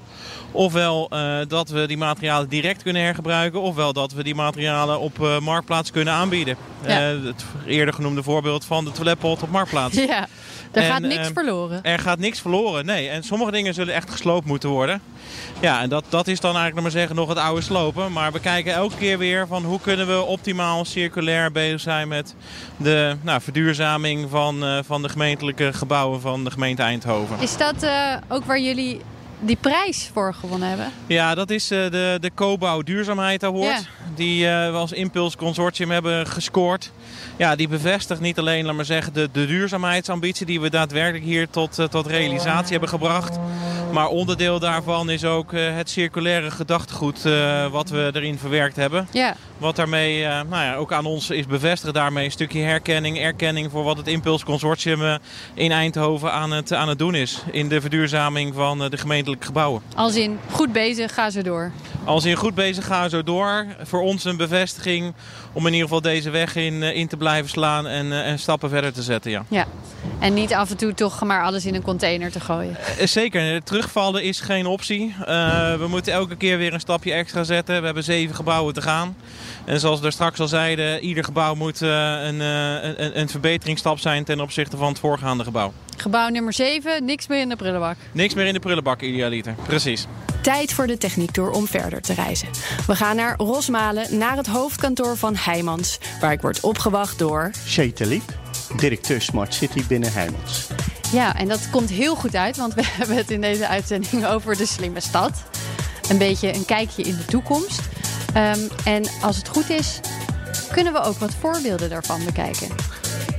Ofwel 0.51 1.09
eh, 1.11 1.39
dat 1.49 1.69
we 1.69 1.87
die 1.87 1.97
materialen 1.97 2.49
direct 2.49 2.83
kunnen 2.83 3.03
hergebruiken, 3.03 3.61
ofwel 3.61 3.93
dat 3.93 4.13
we 4.13 4.23
die 4.23 4.35
materialen 4.35 5.01
op 5.01 5.23
eh, 5.23 5.39
Marktplaats 5.39 5.91
kunnen 5.91 6.15
aanbieden. 6.15 6.57
Ja. 6.87 7.11
Eh, 7.11 7.25
het 7.25 7.45
eerder 7.67 7.95
genoemde 7.95 8.23
voorbeeld 8.23 8.65
van 8.65 8.85
de 8.85 8.93
toiletpot 8.93 9.43
op 9.43 9.51
Marktplaats. 9.51 9.97
Ja, 10.09 10.27
er 10.73 10.83
En, 10.83 10.91
gaat 10.91 11.01
niks 11.01 11.29
verloren. 11.33 11.83
Er 11.83 11.99
gaat 11.99 12.19
niks 12.19 12.41
verloren, 12.41 12.87
nee. 12.87 13.09
En 13.09 13.23
sommige 13.23 13.51
dingen 13.51 13.75
zullen 13.75 13.95
echt 13.95 14.11
gesloopt 14.11 14.47
moeten 14.47 14.69
worden. 14.69 15.01
Ja, 15.61 15.81
en 15.81 15.89
dat, 15.89 16.05
dat 16.09 16.27
is 16.27 16.41
dan 16.41 16.57
eigenlijk 16.57 16.75
nog 16.75 16.83
maar 16.83 17.01
zeggen 17.01 17.17
nog 17.17 17.29
het 17.29 17.39
oude 17.39 17.61
slopen. 17.61 18.13
Maar 18.13 18.33
we 18.33 18.41
kijken 18.41 18.73
elke 18.73 18.97
keer 18.97 19.19
weer 19.19 19.47
van 19.47 19.65
hoe 19.65 19.81
kunnen 19.81 20.07
we 20.07 20.23
optimaal 20.23 20.85
circulair 20.85 21.53
bezig 21.53 21.81
zijn 21.81 22.09
met 22.09 22.35
de 22.77 23.17
nou, 23.23 23.41
verduurzaming 23.41 24.31
van, 24.31 24.83
van 24.85 25.03
de 25.03 25.09
gemeentelijke 25.09 25.73
gebouwen 25.73 26.21
van 26.21 26.45
de 26.45 26.51
gemeente 26.51 26.83
Eindhoven. 26.83 27.37
Is 27.41 27.57
dat 27.57 27.89
ook 28.29 28.45
waar 28.45 28.61
jullie 28.61 29.01
die 29.41 29.57
prijs 29.57 30.11
voor 30.13 30.35
gewonnen 30.35 30.69
hebben? 30.69 30.93
Ja, 31.07 31.35
dat 31.35 31.51
is 31.51 31.71
eh, 31.71 31.91
de, 31.91 32.19
de 32.21 32.31
Cobouw 32.35 32.83
Duurzaamheid 32.83 33.45
Award. 33.45 33.81
Ja. 33.81 33.81
Die 34.15 34.49
eh, 34.49 34.71
we 34.71 34.77
als 34.77 34.93
Impuls 34.93 35.37
Consortium 35.37 35.91
hebben 35.91 36.27
gescoord. 36.27 36.91
Ja, 37.37 37.57
die 37.57 37.69
bevestigt 37.69 38.21
niet 38.21 38.39
alleen, 38.39 38.65
laat 38.65 38.75
maar 38.75 38.85
zeggen, 38.85 39.13
de, 39.13 39.29
de 39.33 39.47
duurzaamheidsambitie 39.47 40.47
die 40.47 40.61
we 40.61 40.71
daadwerkelijk 40.71 41.25
hier 41.25 41.51
tot, 41.51 41.79
eh, 41.79 41.87
tot 41.87 42.07
realisatie 42.07 42.71
hebben 42.71 42.89
gebracht. 42.89 43.39
Maar 43.93 44.09
onderdeel 44.09 44.59
daarvan 44.59 45.11
is 45.11 45.25
ook 45.25 45.53
eh, 45.53 45.77
het 45.77 45.91
circulaire 45.91 46.51
gedachtegoed 46.51 47.25
eh, 47.25 47.67
wat 47.71 47.91
we 47.91 48.11
erin 48.13 48.39
verwerkt 48.39 48.77
hebben. 48.77 49.09
Ja, 49.13 49.37
Wat 49.59 49.77
daarmee 49.77 50.25
eh, 50.25 50.31
nou 50.31 50.65
ja, 50.65 50.75
ook 50.75 50.93
aan 50.93 51.05
ons 51.05 51.31
is 51.31 51.47
bevestigd. 51.47 51.95
Daarmee 51.95 52.25
een 52.25 52.31
stukje 52.31 52.61
herkenning, 52.61 53.19
erkenning 53.19 53.71
voor 53.71 53.85
wat 53.85 53.97
het 53.97 54.07
Impuls 54.07 54.45
Consortium 54.45 55.19
in 55.55 55.73
Eindhoven 55.73 56.33
aan 56.33 56.51
het, 56.51 56.73
aan 56.73 56.89
het 56.89 56.99
doen 56.99 57.15
is. 57.15 57.43
In 57.51 57.69
de 57.69 57.81
verduurzaming 57.81 58.55
van 58.55 58.79
de 58.79 58.97
gemeentelijke 58.97 59.47
gebouwen. 59.47 59.83
als 59.95 60.17
in 60.17 60.39
goed 60.51 60.73
bezig, 60.73 61.15
ga 61.15 61.31
zo 61.31 61.43
door. 61.43 61.73
Als 62.05 62.25
je 62.25 62.37
goed 62.37 62.55
bezig 62.55 62.87
gaat, 62.87 63.11
zo 63.11 63.23
door. 63.23 63.67
Voor 63.83 64.01
ons 64.01 64.25
een 64.25 64.37
bevestiging 64.37 65.15
om 65.53 65.67
in 65.67 65.73
ieder 65.73 65.89
geval 65.89 66.03
deze 66.03 66.31
weg 66.31 66.57
in, 66.57 66.83
in 66.83 67.09
te 67.09 67.17
blijven 67.17 67.51
slaan 67.51 67.87
en, 67.87 68.13
en 68.13 68.39
stappen 68.39 68.69
verder 68.71 68.93
te 68.93 69.03
zetten. 69.03 69.31
Ja. 69.31 69.45
Ja. 69.49 69.67
En 70.21 70.35
niet 70.35 70.55
af 70.55 70.71
en 70.71 70.77
toe 70.77 70.95
toch 70.95 71.25
maar 71.25 71.43
alles 71.43 71.67
in 71.67 71.75
een 71.75 71.83
container 71.83 72.31
te 72.31 72.41
gooien. 72.41 72.77
Eh, 72.99 73.07
Zeker, 73.07 73.63
terugvallen 73.63 74.23
is 74.23 74.41
geen 74.41 74.67
optie. 74.67 75.15
Eh, 75.21 75.75
we 75.75 75.87
moeten 75.89 76.13
elke 76.13 76.37
keer 76.37 76.59
weer 76.59 76.73
een 76.73 76.81
stapje 76.81 77.13
extra 77.13 77.45
zetten. 77.45 77.79
We 77.79 77.85
hebben 77.85 78.05
zeven 78.05 78.35
gebouwen 78.35 78.75
te 78.75 78.83
gaan. 78.83 79.17
En 79.65 79.81
zoals 79.81 79.97
we 79.97 80.03
daar 80.03 80.13
straks 80.13 80.41
al 80.41 80.49
zeiden, 80.49 81.01
ieder 81.05 81.25
gebouw 81.25 81.55
moet 81.55 81.83
eh, 81.83 81.89
een, 82.23 82.41
eh, 82.41 82.83
een, 82.83 83.21
een 83.21 83.29
verbeteringsstap 83.29 83.99
zijn 83.99 84.25
ten 84.25 84.41
opzichte 84.41 84.77
van 84.77 84.89
het 84.89 84.99
voorgaande 84.99 85.45
gebouw. 85.45 85.73
Gebouw 85.97 86.29
nummer 86.29 86.53
7, 86.53 87.05
niks 87.05 87.27
meer 87.27 87.41
in 87.41 87.49
de 87.49 87.57
prullenbak. 87.57 87.97
Niks 88.13 88.35
meer 88.35 88.47
in 88.47 88.53
de 88.53 88.61
prullenbak 88.61 89.01
idealiter. 89.01 89.55
Precies. 89.67 90.07
Tijd 90.41 90.73
voor 90.73 90.87
de 90.87 90.99
techniektour 90.99 91.51
om 91.51 91.67
verder 91.67 92.01
te 92.01 92.13
reizen. 92.15 92.49
We 92.87 92.97
gaan 92.97 93.17
naar 93.17 93.37
Rosmalen, 93.37 94.19
naar 94.19 94.37
het 94.37 94.47
hoofdkantoor 94.47 95.17
van 95.17 95.37
Heijmans, 95.37 95.99
waar 96.21 96.33
ik 96.33 96.41
word 96.41 96.61
opgewacht 96.61 97.19
door. 97.19 97.51
Shay 97.67 97.91
Talib, 97.91 98.23
directeur 98.77 99.23
Smart 99.23 99.55
City 99.55 99.87
binnen 99.87 100.13
Heijmans. 100.13 100.67
Ja, 101.13 101.37
en 101.37 101.49
dat 101.49 101.71
komt 101.71 101.91
heel 101.91 102.15
goed 102.15 102.35
uit, 102.35 102.57
want 102.57 102.75
we 102.75 102.83
hebben 102.99 103.17
het 103.17 103.31
in 103.31 103.41
deze 103.41 103.69
uitzending 103.69 104.27
over 104.27 104.57
de 104.57 104.67
slimme 104.67 105.01
stad. 105.01 105.33
Een 106.09 106.19
beetje 106.19 106.55
een 106.55 106.65
kijkje 106.65 107.03
in 107.03 107.17
de 107.17 107.25
toekomst. 107.25 107.81
Ehm, 108.35 108.61
en 108.85 109.05
als 109.23 109.37
het 109.37 109.49
goed 109.49 109.71
is, 109.71 110.01
kunnen 110.73 110.93
we 110.93 111.01
ook 111.01 111.19
wat 111.19 111.35
voorbeelden 111.41 111.89
daarvan 111.89 112.25
bekijken. 112.25 112.69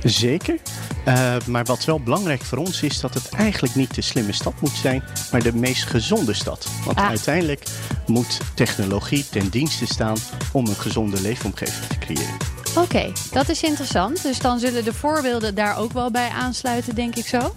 Zeker. 0.02 0.58
Eh, 1.04 1.34
maar 1.46 1.64
wat 1.64 1.84
wel 1.84 2.00
belangrijk 2.00 2.42
voor 2.44 2.58
ons 2.58 2.82
is 2.82 3.00
dat 3.00 3.14
het 3.14 3.28
eigenlijk 3.28 3.74
niet 3.74 3.94
de 3.94 4.00
slimme 4.02 4.32
stad 4.32 4.60
moet 4.60 4.76
zijn, 4.82 5.02
maar 5.32 5.42
de 5.42 5.54
meest 5.54 5.84
gezonde 5.84 6.34
stad. 6.34 6.66
Want 6.84 6.98
Ah. 6.98 7.08
uiteindelijk 7.08 7.64
moet 8.06 8.38
technologie 8.54 9.28
ten 9.28 9.48
dienste 9.48 9.86
staan 9.86 10.16
om 10.52 10.66
een 10.66 10.76
gezonde 10.76 11.20
leefomgeving 11.20 11.86
te 11.86 11.98
creëren. 11.98 12.36
Oké, 12.76 13.12
dat 13.32 13.48
is 13.48 13.62
interessant. 13.62 14.22
Dus 14.22 14.38
dan 14.38 14.58
zullen 14.58 14.84
de 14.84 14.92
voorbeelden 14.94 15.54
daar 15.54 15.76
ook 15.76 15.92
wel 15.92 16.10
bij 16.10 16.28
aansluiten, 16.28 16.94
denk 16.94 17.16
ik 17.16 17.26
zo. 17.26 17.54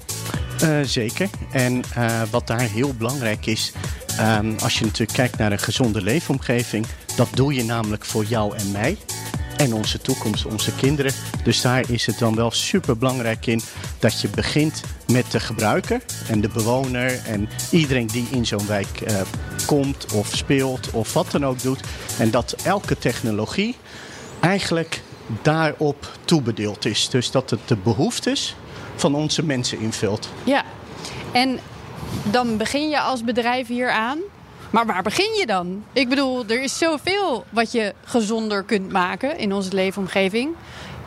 Eh, 0.59 0.79
zeker. 0.83 1.29
En 1.51 1.83
eh, 1.95 2.21
wat 2.31 2.47
daar 2.47 2.59
heel 2.59 2.93
belangrijk 2.93 3.45
is, 3.45 3.71
ehm, 4.17 4.51
als 4.59 4.77
je 4.79 4.85
natuurlijk 4.85 5.13
kijkt 5.17 5.37
naar 5.37 5.51
een 5.51 5.59
gezonde 5.59 6.01
leefomgeving, 6.01 6.85
dat 7.15 7.27
doe 7.33 7.53
je 7.53 7.63
namelijk 7.63 8.05
voor 8.05 8.25
jou 8.25 8.55
en 8.57 8.71
mij. 8.71 8.97
En 9.57 9.73
onze 9.73 10.01
toekomst, 10.01 10.45
onze 10.45 10.75
kinderen. 10.75 11.13
Dus 11.43 11.61
daar 11.61 11.89
is 11.89 12.05
het 12.05 12.19
dan 12.19 12.35
wel 12.35 12.51
super 12.51 12.97
belangrijk 12.97 13.45
in 13.45 13.61
dat 13.99 14.21
je 14.21 14.27
begint 14.27 14.81
met 15.07 15.31
de 15.31 15.39
gebruiker 15.39 16.01
en 16.27 16.41
de 16.41 16.49
bewoner 16.49 17.19
en 17.25 17.49
iedereen 17.71 18.07
die 18.07 18.27
in 18.31 18.45
zo'n 18.45 18.67
wijk 18.67 19.01
eh, 19.01 19.21
komt 19.65 20.13
of 20.13 20.35
speelt 20.35 20.91
of 20.91 21.13
wat 21.13 21.31
dan 21.31 21.45
ook 21.45 21.61
doet. 21.61 21.79
En 22.19 22.31
dat 22.31 22.55
elke 22.63 22.97
technologie 22.97 23.75
eigenlijk 24.39 25.01
daarop 25.41 26.11
toebedeeld 26.25 26.85
is. 26.85 27.09
Dus 27.09 27.31
dat 27.31 27.49
het 27.49 27.67
de 27.67 27.75
behoeftes 27.75 28.55
van 28.95 29.15
onze 29.15 29.43
mensen 29.43 29.79
invult. 29.79 30.29
Ja, 30.43 30.63
en 31.31 31.59
dan 32.23 32.57
begin 32.57 32.89
je 32.89 32.99
als 32.99 33.23
bedrijf 33.23 33.67
hier 33.67 33.91
aan. 33.91 34.19
Maar 34.73 34.85
waar 34.85 35.03
begin 35.03 35.33
je 35.39 35.45
dan? 35.45 35.83
Ik 35.91 36.09
bedoel, 36.09 36.45
er 36.47 36.63
is 36.63 36.77
zoveel 36.77 37.45
wat 37.49 37.71
je 37.71 37.93
gezonder 38.03 38.63
kunt 38.63 38.91
maken 38.91 39.37
in 39.37 39.53
onze 39.53 39.73
leefomgeving. 39.73 40.55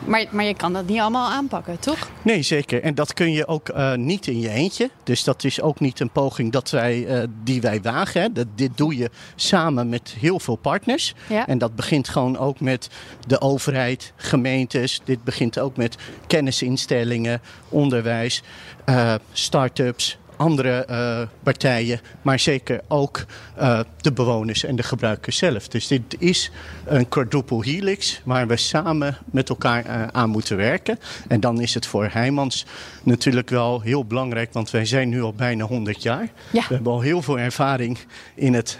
Maar, 0.05 0.25
maar 0.29 0.45
je 0.45 0.53
kan 0.53 0.73
dat 0.73 0.87
niet 0.87 0.99
allemaal 0.99 1.29
aanpakken, 1.29 1.79
toch? 1.79 2.09
Nee, 2.21 2.41
zeker. 2.41 2.81
En 2.83 2.95
dat 2.95 3.13
kun 3.13 3.31
je 3.31 3.47
ook 3.47 3.69
eh, 3.69 3.93
niet 3.93 4.27
in 4.27 4.39
je 4.39 4.49
eentje. 4.49 4.89
Dus 5.03 5.23
dat 5.23 5.43
is 5.43 5.61
ook 5.61 5.79
niet 5.79 5.99
een 5.99 6.09
poging 6.09 6.51
dat 6.51 6.69
wij, 6.69 7.05
eh, 7.07 7.23
die 7.43 7.61
wij 7.61 7.81
wagen. 7.81 8.21
Hè. 8.21 8.31
Dat, 8.31 8.47
dit 8.55 8.77
doe 8.77 8.97
je 8.97 9.09
samen 9.35 9.89
met 9.89 10.15
heel 10.19 10.39
veel 10.39 10.55
partners. 10.55 11.13
Ja. 11.29 11.47
En 11.47 11.57
dat 11.57 11.75
begint 11.75 12.09
gewoon 12.09 12.37
ook 12.37 12.59
met 12.59 12.89
de 13.27 13.41
overheid, 13.41 14.13
gemeentes. 14.15 15.01
Dit 15.03 15.23
begint 15.23 15.59
ook 15.59 15.77
met 15.77 15.95
kennisinstellingen, 16.27 17.41
onderwijs, 17.69 18.43
eh 18.85 19.13
start-ups, 19.31 20.17
andere 20.37 20.85
eh, 20.85 21.21
partijen. 21.43 21.99
Maar 22.21 22.39
zeker 22.39 22.81
ook 22.87 23.25
eh, 23.55 23.79
de 24.01 24.11
bewoners 24.11 24.63
en 24.63 24.75
de 24.75 24.83
gebruikers 24.83 25.37
zelf. 25.37 25.67
Dus 25.67 25.87
dit 25.87 26.15
is 26.19 26.51
een 26.85 27.09
quadruple 27.09 27.63
helix 27.63 28.21
waar 28.23 28.47
we 28.47 28.57
samen 28.57 29.17
met 29.25 29.49
elkaar 29.49 29.85
eh, 29.85 30.07
aan 30.11 30.29
moeten 30.29 30.57
werken. 30.57 30.99
En 31.27 31.39
dan 31.39 31.61
is 31.61 31.73
het 31.73 31.85
voor 31.85 32.07
Heijmans 32.11 32.65
natuurlijk 33.03 33.49
wel 33.49 33.81
heel 33.81 34.05
belangrijk, 34.05 34.53
want 34.53 34.71
wij 34.71 34.85
zijn 34.85 35.09
nu 35.09 35.21
al 35.21 35.33
bijna 35.33 35.65
100 35.65 36.03
jaar. 36.03 36.29
Ja. 36.51 36.61
We 36.67 36.73
hebben 36.73 36.91
al 36.91 37.01
heel 37.01 37.21
veel 37.21 37.39
ervaring 37.39 37.97
in 38.35 38.53
het 38.53 38.79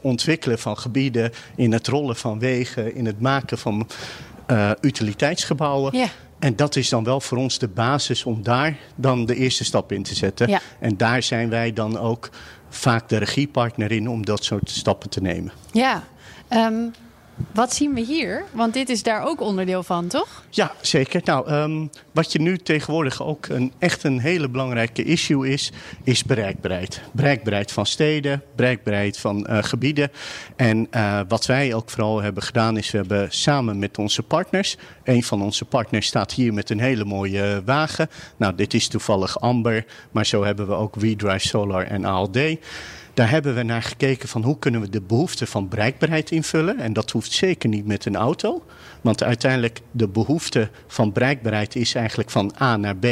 ontwikkelen 0.00 0.58
van 0.58 0.78
gebieden, 0.78 1.32
in 1.56 1.72
het 1.72 1.86
rollen 1.86 2.16
van 2.16 2.38
wegen, 2.38 2.94
in 2.94 3.06
het 3.06 3.20
maken 3.20 3.58
van 3.58 3.88
utiliteitsgebouwen. 4.80 5.96
Ja. 5.96 6.08
En 6.38 6.56
dat 6.56 6.76
is 6.76 6.88
dan 6.88 7.04
wel 7.04 7.20
voor 7.20 7.38
ons 7.38 7.58
de 7.58 7.68
basis 7.68 8.24
om 8.24 8.42
daar 8.42 8.76
dan 8.94 9.26
de 9.26 9.34
eerste 9.34 9.64
stap 9.64 9.92
in 9.92 10.02
te 10.02 10.14
zetten. 10.14 10.48
Ja. 10.48 10.60
En 10.80 10.96
daar 10.96 11.22
zijn 11.22 11.48
wij 11.48 11.72
dan 11.72 11.98
ook 11.98 12.30
vaak 12.68 13.08
de 13.08 13.16
regiepartner 13.16 13.92
in 13.92 14.08
om 14.08 14.24
dat 14.24 14.44
soort 14.44 14.70
stappen 14.70 15.10
te 15.10 15.20
nemen. 15.20 15.52
Ja. 15.72 16.02
Ehm, 16.48 16.88
wat 17.54 17.74
zien 17.74 17.94
we 17.94 18.00
hier? 18.00 18.44
Want 18.52 18.74
dit 18.74 18.88
is 18.88 19.02
daar 19.02 19.26
ook 19.26 19.40
onderdeel 19.40 19.82
van, 19.82 20.08
toch? 20.08 20.42
Ja, 20.50 20.72
zeker. 20.80 21.20
Nou, 21.24 21.48
ehm, 21.48 21.86
wat 22.12 22.32
je 22.32 22.40
nu 22.40 22.58
tegenwoordig 22.58 23.22
ook 23.22 23.46
een, 23.46 23.72
echt 23.78 24.04
een 24.04 24.18
hele 24.18 24.48
belangrijke 24.48 25.04
issue 25.04 25.48
is, 25.48 25.72
is 26.04 26.24
bereikbaarheid. 26.24 27.00
Bereikbaarheid 27.12 27.72
van 27.72 27.86
steden, 27.86 28.42
bereikbaarheid 28.56 29.18
van 29.18 29.46
eh, 29.46 29.62
gebieden. 29.62 30.10
En 30.56 30.86
eh, 30.90 31.20
wat 31.28 31.46
wij 31.46 31.74
ook 31.74 31.90
vooral 31.90 32.22
hebben 32.22 32.42
gedaan 32.42 32.76
is, 32.76 32.90
we 32.90 32.98
hebben 32.98 33.26
samen 33.30 33.78
met 33.78 33.98
onze 33.98 34.22
partners, 34.22 34.76
een 35.04 35.22
van 35.22 35.42
onze 35.42 35.64
partners 35.64 36.06
staat 36.06 36.32
hier 36.32 36.54
met 36.54 36.70
een 36.70 36.80
hele 36.80 37.04
mooie 37.04 37.62
wagen. 37.64 38.08
Nou, 38.36 38.54
dit 38.54 38.74
is 38.74 38.88
toevallig 38.88 39.40
Amber, 39.40 39.84
maar 40.10 40.26
zo 40.26 40.44
hebben 40.44 40.66
we 40.66 40.74
ook 40.74 40.94
WeDrive 40.94 41.48
Solar 41.48 41.86
en 41.86 42.04
ALD. 42.04 42.38
Daar 43.18 43.30
hebben 43.30 43.54
we 43.54 43.62
naar 43.62 43.82
gekeken 43.82 44.28
van 44.28 44.42
hoe 44.42 44.58
kunnen 44.58 44.80
we 44.80 44.90
de 44.90 45.00
behoefte 45.00 45.46
van 45.46 45.68
bereikbaarheid 45.68 46.30
invullen. 46.30 46.78
En 46.78 46.92
dat 46.92 47.10
hoeft 47.10 47.32
zeker 47.32 47.68
niet 47.68 47.86
met 47.86 48.04
een 48.04 48.16
auto. 48.16 48.64
Want 49.00 49.22
uiteindelijk 49.22 49.80
de 49.90 50.08
behoefte 50.08 50.70
van 50.86 51.12
bereikbaarheid 51.12 51.76
is 51.76 51.94
eigenlijk 51.94 52.30
van 52.30 52.52
A 52.60 52.76
naar 52.76 52.96
B 52.96 53.06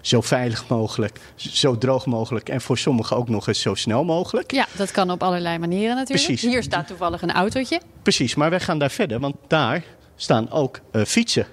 zo 0.00 0.20
veilig 0.20 0.68
mogelijk, 0.68 1.20
zo 1.36 1.78
droog 1.78 2.06
mogelijk 2.06 2.48
en 2.48 2.60
voor 2.60 2.78
sommigen 2.78 3.16
ook 3.16 3.28
nog 3.28 3.48
eens 3.48 3.60
zo 3.60 3.74
snel 3.74 4.04
mogelijk. 4.04 4.52
Ja, 4.52 4.66
dat 4.76 4.90
kan 4.90 5.10
op 5.10 5.22
allerlei 5.22 5.58
manieren 5.58 5.96
natuurlijk. 5.96 6.26
Precies. 6.26 6.50
Hier 6.50 6.62
staat 6.62 6.86
toevallig 6.86 7.22
een 7.22 7.32
autootje. 7.32 7.80
Precies, 8.02 8.34
maar 8.34 8.50
wij 8.50 8.60
gaan 8.60 8.78
daar 8.78 8.90
verder, 8.90 9.20
want 9.20 9.36
daar 9.46 9.84
staan 10.16 10.50
ook 10.50 10.80
uh, 10.92 11.02
fietsen. 11.04 11.46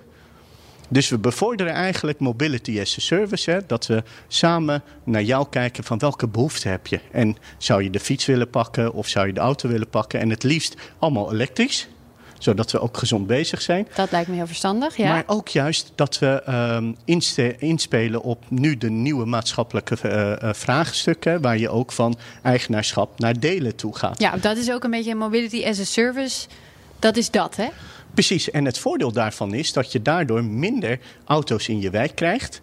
Dus 0.89 1.10
we 1.10 1.17
bevorderen 1.17 1.73
eigenlijk 1.73 2.19
mobility 2.19 2.80
as 2.82 2.97
a 2.97 3.02
service. 3.02 3.52
Hè, 3.52 3.60
dat 3.67 3.88
we 3.88 4.04
samen 4.28 4.84
naar 5.04 5.23
jou 5.23 5.47
kijken 5.49 5.84
van 5.84 5.97
welke 5.97 6.28
behoefte 6.28 6.67
heb 6.67 6.88
je. 6.88 6.99
En 7.12 7.38
zou 7.58 7.84
je 7.84 7.89
de 7.89 7.99
fiets 7.99 8.25
willen 8.25 8.49
pakken 8.49 8.93
of 8.93 9.08
zou 9.08 9.28
je 9.28 9.34
de 9.34 9.39
auto 9.39 9.69
willen 9.69 9.89
pakken. 9.89 10.19
En 10.19 10.30
het 10.30 10.43
liefst 10.43 10.75
allemaal 10.99 11.34
elektrisch 11.34 11.88
zodat 12.39 12.71
we 12.71 12.80
ook 12.80 12.97
gezond 12.97 13.28
bezig 13.28 13.62
zijn. 13.62 13.88
Dat 13.95 14.12
lijkt 14.12 14.28
me 14.28 14.36
heel 14.36 14.47
verstandig, 14.47 14.97
ja. 14.97 15.08
Maar 15.08 15.23
ook 15.25 15.47
juist 15.47 15.91
dat 15.95 16.19
we 16.19 16.43
um, 16.49 16.95
inspelen 17.60 18.21
op 18.21 18.43
nu 18.47 18.78
de 18.78 18.89
nieuwe 18.89 19.25
maatschappelijke 19.25 19.97
uh, 20.04 20.49
vraagstukken... 20.54 21.41
waar 21.41 21.58
je 21.58 21.69
ook 21.69 21.91
van 21.91 22.17
eigenaarschap 22.43 23.19
naar 23.19 23.39
delen 23.39 23.75
toe 23.75 23.95
gaat. 23.95 24.19
Ja, 24.19 24.38
dat 24.38 24.58
is 24.58 24.71
ook 24.71 24.84
een 24.84 24.91
beetje 24.91 25.15
mobility 25.15 25.65
as 25.65 25.80
a 25.80 25.84
service. 25.84 26.47
Dat 26.99 27.17
is 27.17 27.32
dat, 27.32 27.56
hè? 27.56 27.67
Precies, 28.13 28.52
en 28.52 28.65
het 28.65 28.78
voordeel 28.78 29.12
daarvan 29.12 29.54
is 29.54 29.74
dat 29.74 29.91
je 29.91 30.02
daardoor 30.02 30.43
minder 30.43 31.00
auto's 31.26 31.67
in 31.67 31.82
je 31.82 31.89
wijk 31.89 32.15
krijgt 32.15 32.62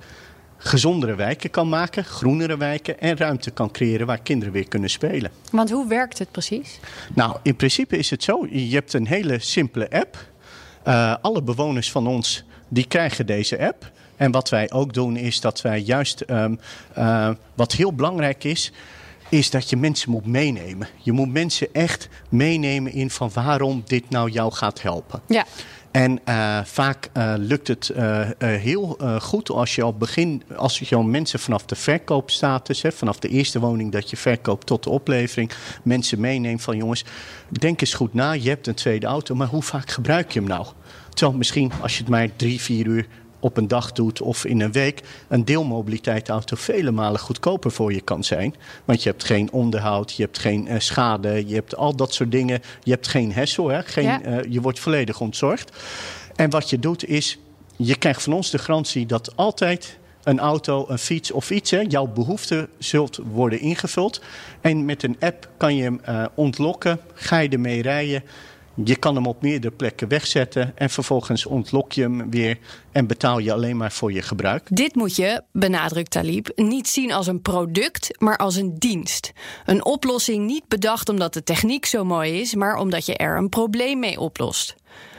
gezondere 0.59 1.15
wijken 1.15 1.51
kan 1.51 1.69
maken, 1.69 2.05
groenere 2.05 2.57
wijken 2.57 3.01
en 3.01 3.17
ruimte 3.17 3.51
kan 3.51 3.71
creëren 3.71 4.07
waar 4.07 4.19
kinderen 4.19 4.53
weer 4.53 4.69
kunnen 4.69 4.91
spelen. 4.91 5.31
Want 5.51 5.71
hoe 5.71 5.89
werkt 5.89 6.19
het 6.19 6.31
precies? 6.31 6.81
Nou, 7.15 7.37
in 7.43 7.57
principe 7.57 7.99
is 7.99 8.11
het 8.11 8.23
zo: 8.23 8.47
je 8.51 8.75
hebt 8.75 8.93
een 8.93 9.07
hele 9.07 9.39
simpele 9.39 9.91
app. 9.91 10.17
Uh, 10.87 11.15
alle 11.21 11.43
bewoners 11.43 11.91
van 11.91 12.07
ons 12.07 12.45
die 12.69 12.87
krijgen 12.87 13.27
deze 13.27 13.59
app. 13.59 13.91
En 14.17 14.31
wat 14.31 14.49
wij 14.49 14.71
ook 14.71 14.95
doen 14.95 15.17
is 15.17 15.41
dat 15.41 15.63
wij 15.63 15.81
juist, 15.81 16.25
um, 16.31 16.61
uh, 16.99 17.31
wat 17.55 17.73
heel 17.73 17.93
belangrijk 17.93 18.45
is, 18.45 18.73
is 19.29 19.51
dat 19.51 19.71
je 19.71 19.77
mensen 19.77 20.11
moet 20.11 20.27
meenemen. 20.27 20.89
Je 21.03 21.13
moet 21.13 21.33
mensen 21.33 21.69
echt 21.73 22.09
meenemen 22.29 22.93
in 22.93 23.11
van 23.11 23.31
waarom 23.35 23.83
dit 23.87 24.11
nou 24.11 24.31
jou 24.31 24.53
gaat 24.53 24.83
helpen. 24.83 25.21
Ja. 25.27 25.45
En 25.91 26.21
uh, 26.29 26.59
vaak 26.65 27.11
uh, 27.17 27.35
lukt 27.37 27.69
het 27.69 27.93
uh, 27.97 28.29
heel 28.39 28.99
goed 29.21 29.51
als 29.51 29.75
je 29.75 29.83
al 29.83 29.95
begin, 29.95 30.43
als 30.57 30.79
je 30.79 30.97
al 30.97 31.03
mensen 31.03 31.39
vanaf 31.39 31.65
de 31.65 31.75
verkoopstatus, 31.75 32.83
hè, 32.83 32.93
vanaf 32.93 33.19
de 33.19 33.29
eerste 33.29 33.61
woning 33.61 33.93
dat 33.93 34.11
je 34.11 34.17
verkoopt 34.17 34.67
tot 34.67 34.83
de 34.83 34.91
oplevering, 34.91 35.53
mensen 35.83 36.21
meeneemt 36.21 36.63
van 36.63 36.77
jongens, 36.77 37.05
denk 37.49 37.81
eens 37.81 37.95
goed 37.95 38.15
na, 38.15 38.33
je 38.33 38.49
hebt 38.49 38.67
een 38.67 38.75
tweede 38.75 39.07
auto, 39.07 39.35
maar 39.35 39.47
hoe 39.47 39.63
vaak 39.63 39.91
gebruik 39.91 40.33
je 40.33 40.39
hem 40.39 40.49
nou? 40.49 40.67
Terwijl 41.09 41.39
misschien 41.39 41.73
als 41.81 41.93
je 41.93 42.01
het 42.01 42.11
maar 42.11 42.37
drie, 42.37 42.61
vier 42.61 42.87
uur 42.87 43.07
op 43.47 43.57
een 43.57 43.69
dag 43.69 43.93
doet 43.93 44.21
of 44.21 44.45
in 44.45 44.61
een 44.61 44.73
week, 44.73 45.03
een 45.29 45.45
deelmobiliteitsauto 45.45 46.57
vele 46.57 46.91
malen 46.91 47.21
goedkoper 47.21 47.71
voor 47.71 47.93
je 47.93 48.01
kan 48.01 48.25
zijn. 48.25 48.55
Want 48.85 49.03
je 49.03 49.09
hebt 49.11 49.25
geen 49.25 49.53
onderhoud, 49.53 50.13
je 50.13 50.23
hebt 50.23 50.39
geen 50.39 50.67
uh, 50.69 50.79
schade, 50.79 51.47
je 51.47 51.55
hebt 51.55 51.77
al 51.77 51.97
dat 51.97 52.15
soort 52.15 52.31
dingen. 52.31 52.63
Je 52.83 52.91
hebt 52.91 53.09
geen 53.09 53.33
hessel, 53.33 53.69
hè? 53.69 53.83
Geen, 53.83 54.05
ja. 54.05 54.23
uh, 54.27 54.39
je 54.49 54.61
wordt 54.61 54.79
volledig 54.79 55.21
ontzorgd. 55.21 55.77
En 56.35 56.51
wat 56.51 56.71
je 56.71 56.79
doet 56.79 57.05
is, 57.05 57.39
je 57.77 57.97
krijgt 57.97 58.23
van 58.23 58.33
ons 58.33 58.51
de 58.51 58.59
garantie 58.59 59.07
dat 59.07 59.37
altijd 59.37 59.99
een 60.23 60.39
auto, 60.39 60.85
een 60.89 60.99
fiets 60.99 61.31
of 61.31 61.51
iets, 61.51 61.71
hè, 61.71 61.85
jouw 61.89 62.07
behoeften 62.07 62.69
zult 62.79 63.19
worden 63.33 63.61
ingevuld. 63.61 64.21
En 64.61 64.85
met 64.85 65.03
een 65.03 65.17
app 65.21 65.49
kan 65.57 65.77
je 65.77 65.83
hem 65.83 66.01
uh, 66.09 66.25
ontlokken, 66.35 67.01
ga 67.15 67.39
je 67.39 67.49
ermee 67.49 67.83
rijden. 67.83 68.23
Je 68.85 68.97
kan 68.97 69.15
hem 69.15 69.27
op 69.27 69.43
meerdere 69.43 69.75
plekken 69.75 70.09
wegzetten 70.09 70.73
en 70.77 70.91
vervolgens 70.91 71.47
ontlok 71.47 71.93
je 71.93 72.03
hem 72.03 72.31
weer 72.31 72.59
en 72.93 73.07
betaal 73.07 73.39
je 73.39 73.53
alleen 73.53 73.77
maar 73.77 73.93
voor 73.93 74.13
je 74.13 74.23
gebruik. 74.23 74.67
Dit 74.71 74.95
moet 74.95 75.17
je, 75.17 75.43
benadrukt 75.53 76.11
Talib, 76.11 76.53
niet 76.55 76.89
zien 76.89 77.13
als 77.13 77.27
een 77.27 77.43
product, 77.43 78.11
maar 78.19 78.37
als 78.37 78.57
een 78.57 78.75
dienst. 78.79 79.33
Een 79.65 79.85
oplossing 79.85 80.47
niet 80.47 80.69
bedacht 80.69 81.09
omdat 81.09 81.35
de 81.35 81.43
techniek 81.43 81.87
zo 81.87 82.05
mooi 82.05 82.41
is, 82.41 82.55
maar 82.55 82.77
omdat 82.77 83.07
je 83.07 83.17
er 83.17 83.37
een 83.37 83.49
probleem 83.49 83.99
mee 83.99 84.21
oplost. 84.21 84.75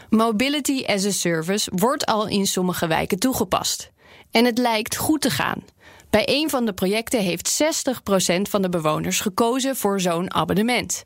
Mobility 0.09 0.83
as 0.85 1.05
a 1.05 1.11
service 1.11 1.71
wordt 1.75 2.05
al 2.05 2.27
in 2.27 2.47
sommige 2.47 2.87
wijken 2.87 3.19
toegepast. 3.19 3.91
En 4.31 4.45
het 4.45 4.57
lijkt 4.57 4.95
goed 4.95 5.21
te 5.21 5.29
gaan. 5.29 5.63
Bij 6.09 6.23
een 6.29 6.49
van 6.49 6.65
de 6.65 6.73
projecten 6.73 7.19
heeft 7.19 7.63
60% 7.63 8.41
van 8.41 8.61
de 8.61 8.69
bewoners 8.69 9.19
gekozen 9.19 9.75
voor 9.75 10.01
zo'n 10.01 10.33
abonnement. 10.33 11.05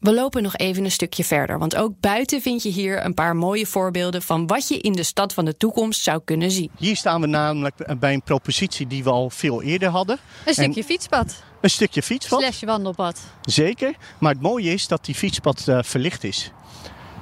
We 0.00 0.14
lopen 0.14 0.42
nog 0.42 0.56
even 0.56 0.84
een 0.84 0.90
stukje 0.90 1.24
verder, 1.24 1.58
want 1.58 1.76
ook 1.76 1.92
buiten 2.00 2.40
vind 2.40 2.62
je 2.62 2.68
hier 2.68 3.04
een 3.04 3.14
paar 3.14 3.36
mooie 3.36 3.66
voorbeelden 3.66 4.22
van 4.22 4.46
wat 4.46 4.68
je 4.68 4.78
in 4.78 4.92
de 4.92 5.02
stad 5.02 5.34
van 5.34 5.44
de 5.44 5.56
toekomst 5.56 6.02
zou 6.02 6.20
kunnen 6.24 6.50
zien. 6.50 6.70
Hier 6.76 6.96
staan 6.96 7.20
we 7.20 7.26
namelijk 7.26 7.98
bij 7.98 8.12
een 8.12 8.22
propositie 8.22 8.86
die 8.86 9.04
we 9.04 9.10
al 9.10 9.30
veel 9.30 9.62
eerder 9.62 9.88
hadden. 9.88 10.18
Een 10.46 10.52
stukje 10.52 10.80
en 10.80 10.86
fietspad. 10.86 11.42
Een 11.60 11.70
stukje 11.70 12.02
fietspad. 12.02 12.40
Slash 12.40 12.62
wandelpad. 12.62 13.20
Zeker, 13.42 13.94
maar 14.18 14.32
het 14.32 14.42
mooie 14.42 14.72
is 14.72 14.88
dat 14.88 15.04
die 15.04 15.14
fietspad 15.14 15.66
uh, 15.68 15.78
verlicht 15.82 16.24
is. 16.24 16.50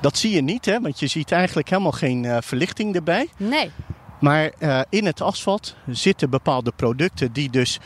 Dat 0.01 0.19
zie 0.19 0.31
je 0.31 0.43
niet, 0.43 0.64
hè, 0.64 0.81
want 0.81 0.99
je 0.99 1.07
ziet 1.07 1.33
eigenlijk 1.33 1.69
helemaal 1.69 1.93
geen 1.93 2.25
uh, 2.25 2.37
verlichting 2.41 2.95
erbij. 2.95 3.29
Nee. 3.37 3.71
Maar 4.21 4.53
uh, 4.59 4.81
in 4.88 5.07
het 5.07 5.21
asfalt 5.21 5.75
zitten 5.87 6.31
bepaalde 6.31 6.73
producten 6.77 7.33
die 7.33 7.51
dus 7.51 7.79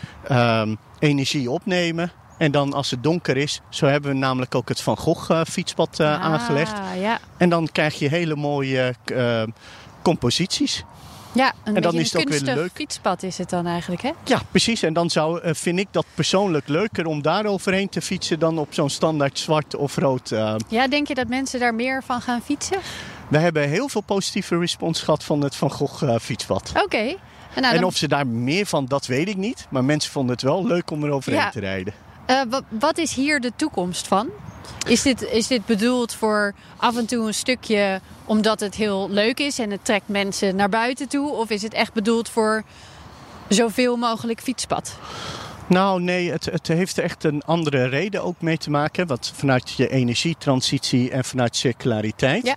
energie 0.99 1.51
opnemen. 1.51 2.13
En 2.43 2.51
dan 2.51 2.73
als 2.73 2.91
het 2.91 3.03
donker 3.03 3.37
is, 3.37 3.61
zo 3.69 3.87
hebben 3.87 4.11
we 4.11 4.17
namelijk 4.17 4.55
ook 4.55 4.69
het 4.69 4.81
Van 4.81 4.97
Gogh 4.97 5.31
uh, 5.31 5.41
fietspad 5.49 6.01
uh, 6.01 6.07
ah, 6.07 6.23
aangelegd. 6.23 6.73
Ja. 7.01 7.19
En 7.37 7.49
dan 7.49 7.69
krijg 7.73 7.99
je 7.99 8.09
hele 8.09 8.37
mooie 8.37 8.95
uh, 9.13 9.43
composities. 10.03 10.85
Ja, 11.33 11.53
een 11.65 11.77
en 11.77 11.83
dan 11.83 11.95
is 11.95 12.13
het 12.13 12.23
ook 12.23 12.29
weer 12.29 12.55
leuk. 12.55 12.71
fietspad 12.75 13.23
is 13.23 13.39
het 13.39 13.51
dan 13.51 13.67
eigenlijk, 13.67 14.03
hè? 14.03 14.11
Ja, 14.25 14.41
precies. 14.51 14.83
En 14.83 14.93
dan 14.93 15.11
zou, 15.11 15.55
vind 15.55 15.79
ik 15.79 15.89
dat 15.91 16.07
persoonlijk 16.15 16.69
leuker 16.69 17.07
om 17.07 17.23
daar 17.23 17.47
overheen 17.47 17.89
te 17.89 18.01
fietsen 18.01 18.39
dan 18.39 18.59
op 18.59 18.75
zo'n 18.75 18.91
standaard 18.91 19.39
zwart 19.39 19.77
of 19.77 19.97
rood. 19.97 20.29
Ja, 20.69 20.89
denk 20.89 21.09
je 21.09 21.15
dat 21.15 21.29
mensen 21.29 21.61
daar 21.61 21.75
meer 21.75 22.03
van 22.03 22.21
gaan 22.21 22.43
fietsen? 22.43 22.79
We 23.29 23.39
hebben 23.39 23.69
heel 23.69 23.89
veel 23.89 24.01
positieve 24.01 24.59
respons 24.59 25.03
gehad 25.03 25.25
van 25.25 25.41
het 25.41 25.57
Van 25.57 25.71
Gogh 25.71 26.17
fietspad. 26.21 26.71
Oké. 26.71 26.85
Okay. 26.85 27.19
Nou, 27.61 27.77
en 27.77 27.85
of 27.85 27.97
ze 27.97 28.09
daar 28.09 28.27
meer 28.27 28.67
van, 28.67 28.87
dat 28.87 29.07
weet 29.07 29.29
ik 29.29 29.37
niet. 29.37 29.67
Maar 29.71 29.85
mensen 29.85 30.13
vonden 30.13 30.33
het 30.33 30.45
wel 30.45 30.67
leuk 30.67 30.91
om 30.91 31.05
er 31.05 31.11
overheen 31.11 31.41
ja. 31.41 31.51
te 31.51 31.61
rijden. 31.61 31.95
Wat, 32.49 32.63
wat, 32.69 32.99
is 32.99 33.15
hier 33.15 33.41
de 33.41 33.53
toekomst 33.57 34.07
van? 34.07 34.29
Is 34.87 35.03
dit, 35.03 35.23
is 35.23 35.47
dit 35.47 35.67
bedoeld 35.67 36.15
voor 36.15 36.55
af 36.77 36.97
en 36.97 37.07
toe 37.07 37.27
een 37.27 37.35
stukje 37.35 38.01
omdat 38.25 38.61
het 38.61 38.75
heel 38.75 39.11
leuk 39.11 39.39
is 39.39 39.59
en 39.59 39.71
het 39.71 39.85
trekt 39.85 40.09
mensen 40.09 40.57
naar 40.57 40.69
buiten 40.69 41.09
toe? 41.09 41.31
Of 41.33 41.51
is 41.51 41.63
het 41.63 41.73
echt 41.73 41.93
bedoeld 41.93 42.29
voor 42.29 42.63
zoveel 43.49 43.97
mogelijk 43.97 44.41
fietspad? 44.41 44.97
Nou, 45.73 46.01
nee, 46.01 46.31
het, 46.31 46.45
het 46.45 46.69
heeft 46.69 46.99
echt 46.99 47.25
een 47.25 47.43
andere 47.43 47.85
reden 47.85 48.23
ook 48.23 48.41
mee 48.41 48.59
te 48.59 48.71
maken. 48.71 49.07
Want 49.07 49.33
vanuit 49.35 49.71
je 49.71 49.89
energietransitie 49.89 51.11
en 51.11 51.25
vanuit 51.25 51.57
circulariteit 51.57 52.47
ja. 52.47 52.57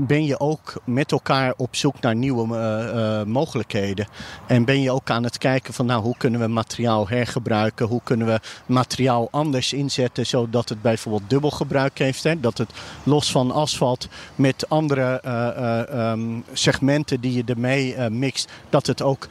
ben 0.00 0.24
je 0.24 0.40
ook 0.40 0.82
met 0.84 1.12
elkaar 1.12 1.54
op 1.56 1.76
zoek 1.76 2.00
naar 2.00 2.14
nieuwe 2.14 2.56
uh, 2.56 2.94
uh, 2.94 3.22
mogelijkheden. 3.22 4.06
En 4.46 4.64
ben 4.64 4.80
je 4.80 4.90
ook 4.90 5.10
aan 5.10 5.24
het 5.24 5.38
kijken 5.38 5.74
van 5.74 5.86
nou, 5.86 6.02
hoe 6.02 6.16
kunnen 6.16 6.40
we 6.40 6.46
materiaal 6.46 7.08
hergebruiken? 7.08 7.86
Hoe 7.86 8.00
kunnen 8.04 8.26
we 8.26 8.40
materiaal 8.66 9.28
anders 9.30 9.72
inzetten 9.72 10.26
zodat 10.26 10.68
het 10.68 10.82
bijvoorbeeld 10.82 11.30
dubbel 11.30 11.50
gebruik 11.50 11.98
heeft? 11.98 12.22
Hè? 12.22 12.40
Dat 12.40 12.58
het 12.58 12.70
los 13.02 13.30
van 13.30 13.50
asfalt 13.50 14.08
met 14.34 14.68
andere 14.68 15.22
uh, 15.24 16.10
um, 16.10 16.44
segmenten 16.52 17.20
die 17.20 17.32
je 17.32 17.42
ermee 17.46 18.10
mixt, 18.10 18.50
dat 18.70 18.86
het 18.86 19.02
ook 19.02 19.28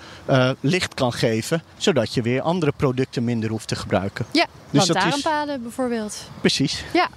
licht 0.59 0.93
kan 0.93 1.13
geven. 1.13 1.63
Zodat 1.77 2.13
je 2.13 2.21
weer 2.21 2.41
andere 2.41 2.71
producten 2.71 3.07
minder 3.15 3.49
hoeft 3.49 3.67
te 3.67 3.75
gebruiken. 3.75 4.25
Ja, 4.31 4.45
dus 4.69 4.87
lantaarnpalen 4.87 5.55
is... 5.55 5.61
bijvoorbeeld. 5.61 6.29
Precies. 6.39 6.83
Ja, 6.93 7.07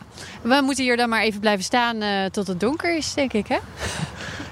we 0.42 0.60
moeten 0.64 0.84
hier 0.84 0.96
dan 0.96 1.08
maar 1.08 1.22
even 1.22 1.40
blijven 1.40 1.64
staan 1.64 2.02
uh, 2.02 2.24
tot 2.24 2.46
het 2.46 2.60
donker 2.60 2.96
is, 2.96 3.14
denk 3.14 3.32
ik, 3.32 3.46
hè? 3.46 3.58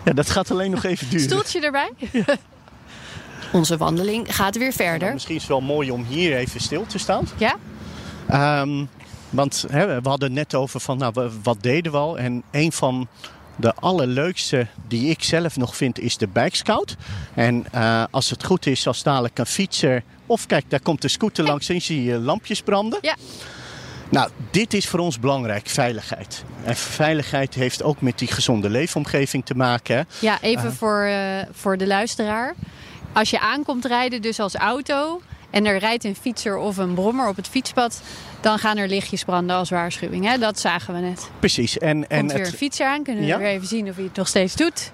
Ja, 0.05 0.13
dat 0.13 0.31
gaat 0.31 0.51
alleen 0.51 0.71
nog 0.71 0.85
even 0.85 1.11
duren. 1.11 1.27
Stoeltje 1.27 1.61
erbij? 1.61 1.91
Ja. 2.27 2.37
Onze 3.53 3.77
wandeling 3.77 4.35
gaat 4.35 4.57
weer 4.57 4.73
verder. 4.73 5.01
Nou, 5.01 5.13
misschien 5.13 5.35
is 5.35 5.41
het 5.41 5.51
wel 5.51 5.61
mooi 5.61 5.91
om 5.91 6.05
hier 6.05 6.37
even 6.37 6.61
stil 6.61 6.87
te 6.87 6.99
staan. 6.99 7.29
Ja? 7.37 7.57
Um, 8.61 8.89
want 9.31 9.65
hè, 9.71 10.01
we 10.01 10.09
hadden 10.09 10.33
net 10.33 10.55
over 10.55 10.81
van, 10.81 10.99
nou, 10.99 11.31
wat 11.43 11.63
deden 11.63 11.93
we 11.93 11.99
al? 11.99 12.19
En 12.19 12.43
een 12.51 12.73
van 12.73 13.09
de 13.57 13.75
allerleukste 13.75 14.67
die 14.89 15.11
ik 15.11 15.23
zelf 15.23 15.57
nog 15.57 15.77
vind 15.77 15.99
is 15.99 16.17
de 16.17 16.29
Bike 16.29 16.57
Scout. 16.57 16.97
En 17.35 17.67
uh, 17.75 18.05
als 18.11 18.31
het 18.31 18.45
goed 18.45 18.67
is, 18.67 18.87
als 18.87 19.03
dadelijk 19.03 19.39
een 19.39 19.47
fietser... 19.47 20.03
Of 20.31 20.47
kijk, 20.47 20.65
daar 20.69 20.81
komt 20.81 21.03
de 21.03 21.09
scooter 21.09 21.45
langs 21.45 21.69
en 21.69 21.81
zie 21.81 22.05
je 22.05 22.19
lampjes 22.19 22.63
branden. 22.63 22.99
Ja. 23.03 23.15
Nou, 24.09 24.31
dit 24.51 24.75
is 24.75 24.89
voor 24.89 24.99
ons 24.99 25.19
belangrijk, 25.19 25.69
veiligheid. 25.69 26.45
En 26.65 26.77
veiligheid 26.77 27.55
heeft 27.55 27.83
ook 27.83 28.01
met 28.01 28.19
die 28.19 28.29
gezonde 28.29 28.71
leefomgeving 28.71 29.45
te 29.45 29.55
maken. 29.55 29.97
Hè? 29.97 30.03
Ja, 30.19 30.39
even 30.41 30.65
uh, 30.65 30.73
voor, 30.73 31.07
uh, 31.07 31.39
voor 31.53 31.77
de 31.77 31.87
luisteraar. 31.87 32.55
Als 33.13 33.31
je 33.31 33.41
aankomt 33.41 33.85
rijden, 33.85 34.23
dus 34.23 34.41
als 34.41 34.55
auto... 34.55 35.21
en 35.51 35.67
er 35.67 35.79
rijdt 35.79 36.05
een 36.05 36.17
fietser 36.17 36.57
of 36.57 36.77
een 36.77 36.95
brommer 36.95 37.29
op 37.29 37.37
het 37.37 37.49
fietspad, 37.49 38.03
dan 38.41 38.59
gaan 38.59 38.77
er 38.77 38.89
lichtjes 38.89 39.25
branden 39.25 39.57
als 39.57 39.71
waarschuwing. 39.71 40.25
Hè? 40.25 40.39
Dat 40.39 40.61
zagen 40.61 40.95
we 40.95 41.01
net. 41.01 41.31
Precies. 41.39 41.79
En, 41.79 42.09
en 42.09 42.19
Komt 42.19 42.33
weer 42.33 42.41
het, 42.43 42.53
een 42.53 42.59
fietser 42.59 42.87
aan, 42.87 43.03
kunnen 43.03 43.23
we 43.23 43.29
Ja? 43.29 43.39
weer 43.39 43.47
even 43.49 43.67
zien 43.67 43.89
of 43.89 43.95
hij 43.95 44.05
het 44.05 44.17
nog 44.17 44.29
steeds 44.29 44.57
doet. 44.57 44.91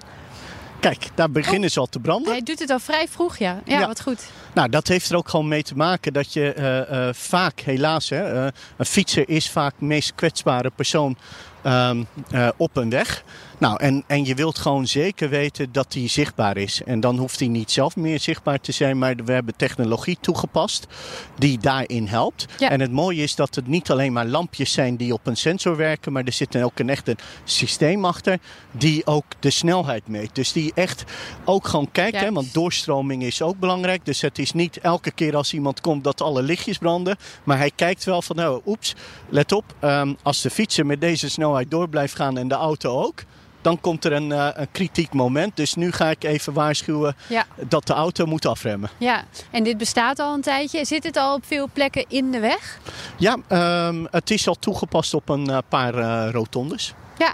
Kijk, 0.79 1.07
daar 1.15 1.31
beginnen 1.31 1.71
ze 1.71 1.79
al 1.79 1.85
te 1.87 1.99
branden. 1.99 2.31
Hij 2.31 2.41
doet 2.43 2.59
het 2.59 2.69
al 2.69 2.79
vrij 2.79 3.07
vroeg, 3.07 3.37
ja. 3.37 3.59
Ja, 3.65 3.79
Ja. 3.79 3.87
wat 3.87 4.01
goed. 4.01 4.23
Nou, 4.53 4.69
dat 4.69 4.87
heeft 4.87 5.09
er 5.09 5.15
ook 5.17 5.29
gewoon 5.29 5.47
mee 5.47 5.63
te 5.63 5.75
maken 5.75 6.13
dat 6.13 6.33
je 6.33 6.53
eh, 6.53 7.07
eh, 7.07 7.13
vaak, 7.13 7.59
helaas, 7.59 8.09
hè, 8.09 8.45
eh, 8.45 8.51
een 8.77 8.85
fietser 8.85 9.29
is 9.29 9.49
vaak 9.49 9.73
de 9.79 9.85
meest 9.85 10.15
kwetsbare 10.15 10.71
persoon 10.75 11.17
ehm, 11.61 12.03
eh, 12.31 12.47
op 12.57 12.75
een 12.77 12.89
weg. 12.89 13.23
Nou, 13.57 13.79
en, 13.79 14.03
en 14.07 14.25
je 14.25 14.35
wilt 14.35 14.57
gewoon 14.57 14.87
zeker 14.87 15.29
weten 15.29 15.71
dat 15.71 15.93
hij 15.93 16.07
zichtbaar 16.07 16.57
is. 16.57 16.83
En 16.83 16.99
dan 16.99 17.17
hoeft 17.17 17.39
hij 17.39 17.47
niet 17.47 17.71
zelf 17.71 17.95
meer 17.95 18.19
zichtbaar 18.19 18.59
te 18.59 18.71
zijn, 18.71 18.97
maar 18.97 19.15
we 19.15 19.31
hebben 19.31 19.55
technologie 19.55 20.17
toegepast 20.21 20.87
die 21.37 21.57
daarin 21.57 22.07
helpt. 22.07 22.45
Ja. 22.57 22.69
En 22.69 22.79
het 22.79 22.91
mooie 22.91 23.23
is 23.23 23.35
dat 23.35 23.55
het 23.55 23.67
niet 23.67 23.91
alleen 23.91 24.13
maar 24.13 24.25
lampjes 24.25 24.71
zijn 24.71 24.95
die 24.95 25.13
op 25.13 25.27
een 25.27 25.37
sensor 25.37 25.75
werken, 25.75 26.11
maar 26.11 26.23
er 26.23 26.31
zit 26.31 26.55
ook 26.57 26.79
een 26.79 26.89
echt 26.89 27.07
een 27.07 27.17
systeem 27.43 28.05
achter 28.05 28.39
die 28.71 29.05
ook 29.05 29.25
de 29.39 29.49
snelheid 29.49 30.07
meet. 30.07 30.35
Dus 30.35 30.51
die 30.51 30.71
echt 30.75 31.03
ook 31.45 31.67
gewoon 31.67 31.91
kijkt, 31.91 32.19
hè, 32.19 32.31
want 32.31 32.53
doorstroming 32.53 33.23
is 33.23 33.41
ook 33.41 33.59
belangrijk. 33.59 34.05
Dus 34.05 34.21
het 34.21 34.39
is 34.39 34.53
niet 34.53 34.77
elke 34.77 35.11
keer 35.11 35.35
als 35.35 35.53
iemand 35.53 35.81
komt 35.81 36.03
dat 36.03 36.21
alle 36.21 36.41
lichtjes 36.41 36.77
branden. 36.77 37.17
Maar 37.43 37.57
hij 37.57 37.71
kijkt 37.75 38.03
wel 38.03 38.21
van, 38.21 38.35
nou, 38.35 38.61
oeps, 38.65 38.95
let 39.29 39.51
op. 39.51 39.75
ehm, 39.79 40.13
als 40.23 40.41
de 40.41 40.49
fietser 40.49 40.85
met 40.85 41.01
deze 41.01 41.29
snelheid 41.29 41.71
door 41.71 41.89
blijft 41.89 42.15
gaan 42.15 42.37
en 42.37 42.47
de 42.47 42.55
auto 42.55 43.01
ook... 43.03 43.23
dan 43.67 43.81
komt 43.81 44.05
er 44.05 44.11
een, 44.13 44.31
eh, 44.31 44.47
een 44.53 44.67
kritiek 44.71 45.13
moment. 45.13 45.55
Dus 45.55 45.73
nu 45.73 45.91
ga 45.91 46.09
ik 46.09 46.23
even 46.23 46.53
waarschuwen 46.53 47.15
Ja. 47.27 47.45
dat 47.67 47.87
de 47.87 47.93
auto 47.93 48.25
moet 48.25 48.45
afremmen. 48.45 48.89
Ja, 48.97 49.23
en 49.51 49.63
dit 49.63 49.77
bestaat 49.77 50.19
al 50.19 50.33
een 50.33 50.41
tijdje. 50.41 50.85
Zit 50.85 51.03
het 51.03 51.17
al 51.17 51.35
op 51.35 51.45
veel 51.45 51.69
plekken 51.73 52.05
in 52.07 52.31
de 52.31 52.39
weg? 52.39 52.79
Ja, 53.17 53.37
ehm, 53.47 54.05
het 54.11 54.31
is 54.31 54.47
al 54.47 54.55
toegepast 54.55 55.13
op 55.13 55.29
een 55.29 55.49
eh, 55.49 55.57
paar 55.69 55.95
eh, 55.95 56.31
rotondes. 56.31 56.93
Ja. 57.17 57.31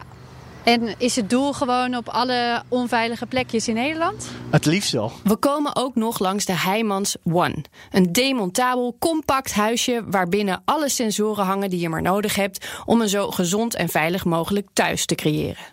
En 0.64 0.96
is 0.98 1.16
het 1.16 1.30
doel 1.30 1.54
gewoon 1.54 1.96
op 1.96 2.10
alle 2.10 2.64
onveilige 2.68 3.26
plekjes 3.26 3.68
in 3.68 3.74
Nederland? 3.74 4.28
Het 4.50 4.66
liefst 4.66 4.92
wel. 4.92 5.12
We 5.24 5.36
komen 5.36 5.76
ook 5.76 5.96
nog 5.96 6.20
langs 6.20 6.46
de 6.46 6.58
Heijmans 6.58 7.16
One. 7.24 7.64
Een 7.92 8.12
demontabel, 8.12 8.96
compact 9.00 9.54
huisje 9.54 10.04
waarbinnen 10.06 10.62
alle 10.66 10.90
sensoren 10.90 11.46
hangen 11.46 11.70
die 11.70 11.80
je 11.80 11.90
maar 11.90 12.02
nodig 12.02 12.36
hebt 12.36 12.68
om 12.86 13.02
een 13.02 13.10
zo 13.10 13.32
gezond 13.32 13.76
en 13.76 13.90
veilig 13.90 14.26
mogelijk 14.26 14.68
thuis 14.74 15.06
te 15.06 15.16
creëren. 15.16 15.64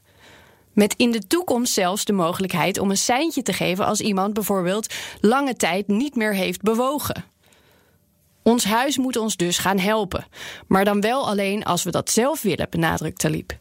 Met 0.73 0.95
in 0.97 1.11
de 1.11 1.27
toekomst 1.27 1.73
zelfs 1.73 2.05
de 2.05 2.13
mogelijkheid 2.13 2.79
om 2.79 2.91
een 2.91 2.97
seintje 2.97 3.43
te 3.43 3.53
geven 3.53 3.87
als 3.87 4.01
iemand 4.01 4.35
bijvoorbeeld 4.35 4.95
lange 5.21 5.55
tijd 5.55 5.89
niet 5.89 6.17
meer 6.17 6.35
heeft 6.35 6.63
bewogen. 6.63 7.25
Ons 8.43 8.65
huis 8.65 8.99
moet 8.99 9.17
ons 9.17 9.37
dus 9.37 9.59
gaan 9.59 9.79
helpen, 9.79 10.27
maar 10.67 10.85
dan 10.85 11.01
wel 11.01 11.29
alleen 11.29 11.65
als 11.65 11.83
we 11.83 11.91
dat 11.91 12.11
zelf 12.11 12.43
willen, 12.43 12.67
benadrukt 12.71 13.19
Talib. 13.19 13.57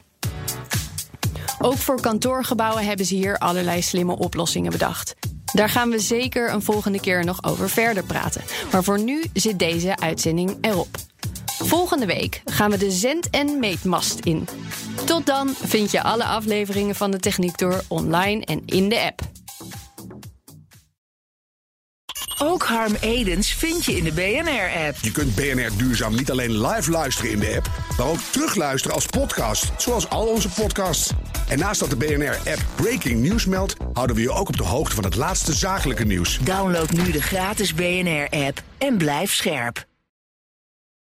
Ook 1.62 1.78
voor 1.78 2.02
kantoorgebouwen 2.02 2.86
hebben 2.86 3.06
ze 3.06 3.16
hier 3.16 3.38
allerlei 3.38 3.82
slimme 3.82 4.18
oplossingen 4.18 4.72
bedacht. 4.72 5.16
Daar 5.54 5.70
gaan 5.70 5.90
we 5.90 6.00
zeker 6.00 6.54
een 6.54 6.62
volgende 6.62 7.00
keer 7.00 7.26
nog 7.26 7.44
over 7.44 7.70
verder 7.70 8.04
praten. 8.04 8.42
Maar 8.72 8.84
voor 8.84 9.00
nu 9.00 9.24
zit 9.34 9.60
deze 9.60 9.98
uitzending 9.98 10.58
erop. 10.62 11.09
Volgende 11.64 12.06
week 12.06 12.42
gaan 12.46 12.72
we 12.72 12.78
de 12.78 12.92
zend- 12.92 13.30
en 13.30 13.60
meetmast 13.60 14.20
in. 14.20 14.48
Tot 15.06 15.26
dan 15.26 15.50
vind 15.64 15.92
je 15.92 16.04
alle 16.04 16.24
afleveringen 16.24 16.96
van 16.96 17.12
de 17.12 17.20
Techniek 17.20 17.58
Door 17.58 17.82
online 17.88 18.46
en 18.46 18.62
in 18.66 18.90
de 18.90 19.02
app. 19.02 19.22
Ook 22.42 22.64
Harm 22.64 22.96
Edens 23.00 23.54
vind 23.54 23.86
je 23.86 23.98
in 23.98 24.04
de 24.04 24.12
BNR-app. 24.12 24.98
Je 25.02 25.12
kunt 25.12 25.36
BNR 25.36 25.78
Duurzaam 25.78 26.16
niet 26.16 26.32
alleen 26.32 26.68
live 26.68 26.92
luisteren 26.92 27.32
in 27.32 27.40
de 27.40 27.54
app, 27.56 27.70
maar 27.98 28.08
ook 28.08 28.20
terugluisteren 28.32 28.96
als 28.96 29.06
podcast, 29.06 29.72
zoals 29.78 30.10
al 30.10 30.28
onze 30.28 30.50
podcasts. 30.50 31.12
En 31.48 31.60
naast 31.60 31.80
dat 31.80 31.90
de 31.90 31.96
BNR-app 31.96 32.66
Breaking 32.76 33.28
News 33.28 33.46
meldt, 33.46 33.76
houden 33.94 34.16
we 34.16 34.22
je 34.22 34.32
ook 34.32 34.48
op 34.48 34.58
de 34.58 34.64
hoogte 34.64 34.96
van 34.96 35.04
het 35.04 35.16
laatste 35.16 35.54
zakelijke 35.54 36.06
nieuws. 36.06 36.40
Download 36.42 36.90
nu 36.90 37.12
de 37.12 37.22
gratis 37.22 37.74
BNR-app 37.74 38.62
en 38.78 38.98
blijf 38.98 39.34
scherp. 39.34 39.88